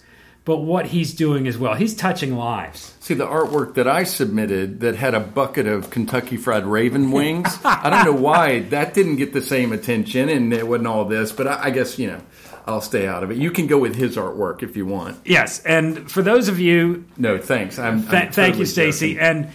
[0.44, 1.74] But what he's doing as well.
[1.74, 2.94] He's touching lives.
[3.00, 7.58] See, the artwork that I submitted that had a bucket of Kentucky Fried Raven wings,
[7.62, 11.32] I don't know why that didn't get the same attention and it wasn't all this,
[11.32, 12.22] but I, I guess, you know,
[12.66, 13.36] I'll stay out of it.
[13.36, 15.18] You can go with his artwork if you want.
[15.26, 17.78] Yes, and for those of you No, thanks.
[17.78, 19.18] I'm, Th- I'm thank totally you, Stacy.
[19.18, 19.50] And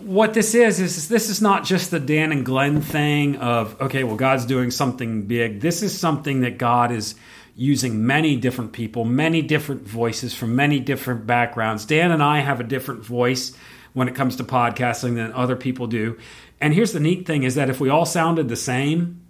[0.00, 4.04] what this is is this is not just the Dan and Glenn thing of okay,
[4.04, 5.60] well, God's doing something big.
[5.60, 7.14] This is something that God is
[7.56, 11.84] using many different people, many different voices from many different backgrounds.
[11.84, 13.56] Dan and I have a different voice
[13.92, 16.18] when it comes to podcasting than other people do.
[16.60, 19.22] And here's the neat thing: is that if we all sounded the same,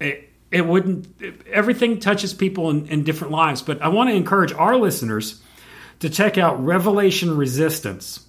[0.00, 1.06] it, it wouldn't
[1.52, 5.42] everything touches people in, in different lives but i want to encourage our listeners
[6.00, 8.26] to check out revelation resistance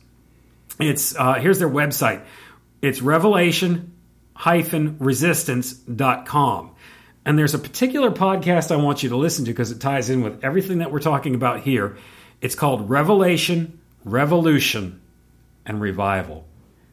[0.82, 2.24] it's uh, here's their website
[2.82, 3.94] it's revelation
[5.00, 6.72] resistance.com
[7.26, 10.22] and there's a particular podcast i want you to listen to because it ties in
[10.22, 11.98] with everything that we're talking about here
[12.42, 15.02] it's called revelation revolution
[15.66, 16.46] and revival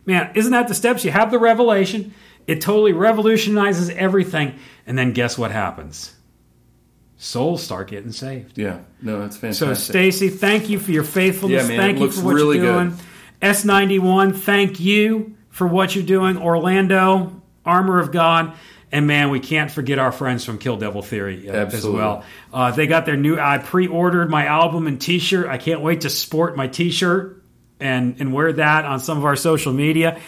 [0.08, 1.04] Man, isn't that the steps?
[1.04, 2.14] You have the revelation,
[2.46, 6.14] it totally revolutionizes everything, and then guess what happens?
[7.18, 8.56] Souls start getting saved.
[8.56, 9.76] Yeah, no, that's fantastic.
[9.76, 9.92] So.
[9.92, 11.64] Stacy, thank you for your faithfulness.
[11.64, 12.88] Yeah, man, thank it you looks for what really you're doing.
[12.88, 12.98] good.
[13.40, 16.36] S91, thank you for what you're doing.
[16.36, 18.54] Orlando, Armor of God.
[18.90, 22.24] And man, we can't forget our friends from Kill Devil Theory uh, as well.
[22.52, 23.38] Uh, they got their new.
[23.38, 25.46] I pre-ordered my album and T-shirt.
[25.46, 27.42] I can't wait to sport my T-shirt
[27.80, 30.18] and and wear that on some of our social media.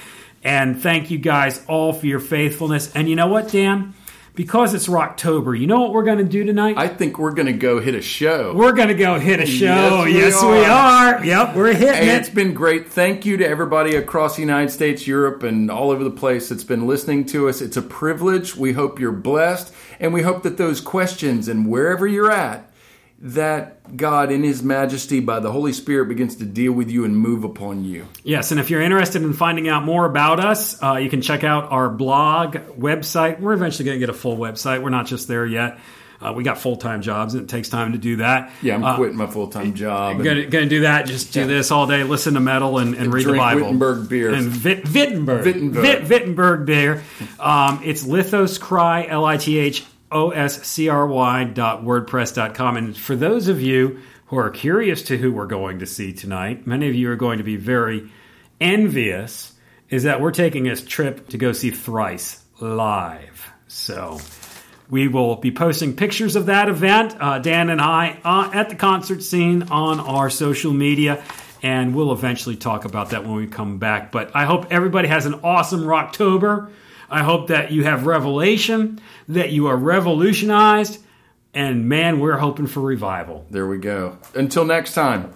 [0.45, 2.95] And thank you guys all for your faithfulness.
[2.95, 3.95] And you know what, Dan?
[4.41, 6.77] Because it's Rocktober, you know what we're going to do tonight?
[6.79, 8.55] I think we're going to go hit a show.
[8.55, 10.05] we're going to go hit a show.
[10.07, 11.17] Yes, Yes, we we, are.
[11.17, 11.23] are.
[11.27, 12.21] Yep, we're hitting Hey, it.
[12.23, 12.89] it's been great.
[12.89, 16.65] Thank you to everybody across the United States, Europe, and all over the place that's
[16.65, 17.61] been listening to us.
[17.61, 18.57] It's a privilege.
[18.57, 22.70] We hope you're blessed, and we hope that those questions and wherever you're at,
[23.23, 27.17] that God, in His majesty, by the Holy Spirit, begins to deal with you and
[27.17, 28.07] move upon you.
[28.25, 31.45] Yes, and if you're interested in finding out more about us, uh, you can check
[31.45, 33.39] out our blog website.
[33.41, 34.83] We're eventually going to get a full website.
[34.83, 35.79] We're not just there yet.
[36.23, 38.53] Uh, we got full time jobs, and it takes time to do that.
[38.61, 40.17] Yeah, I'm Uh, quitting my full time job.
[40.17, 41.07] and- Gonna, gonna do that.
[41.07, 41.47] Just do Yeah.
[41.47, 42.05] this all day.
[42.05, 43.63] Listen to metal and, and read the Bible.
[43.63, 44.31] Wittenberg beer.
[44.35, 45.47] and Vit, Wittenberg.
[45.47, 45.83] Wittenberg.
[45.83, 47.03] Vit, Wittenberg beer.
[47.39, 49.83] Um, it's Lithos Cry L I T H
[50.13, 52.77] O S C R Y dot wordpress dot com.
[52.77, 56.67] And for those of you who are curious to who we're going to see tonight,
[56.67, 58.11] many of you are going to be very
[58.61, 59.53] envious.
[59.89, 63.51] Is that we're taking a trip to go see Thrice live.
[63.67, 64.21] So.
[64.89, 68.75] We will be posting pictures of that event, uh, Dan and I, uh, at the
[68.75, 71.23] concert scene on our social media,
[71.63, 74.11] and we'll eventually talk about that when we come back.
[74.11, 76.73] But I hope everybody has an awesome Rocktober.
[77.11, 81.03] I hope that you have revelation, that you are revolutionized,
[81.53, 83.45] and man, we're hoping for revival.
[83.51, 84.19] there we go.
[84.35, 85.35] Until next time.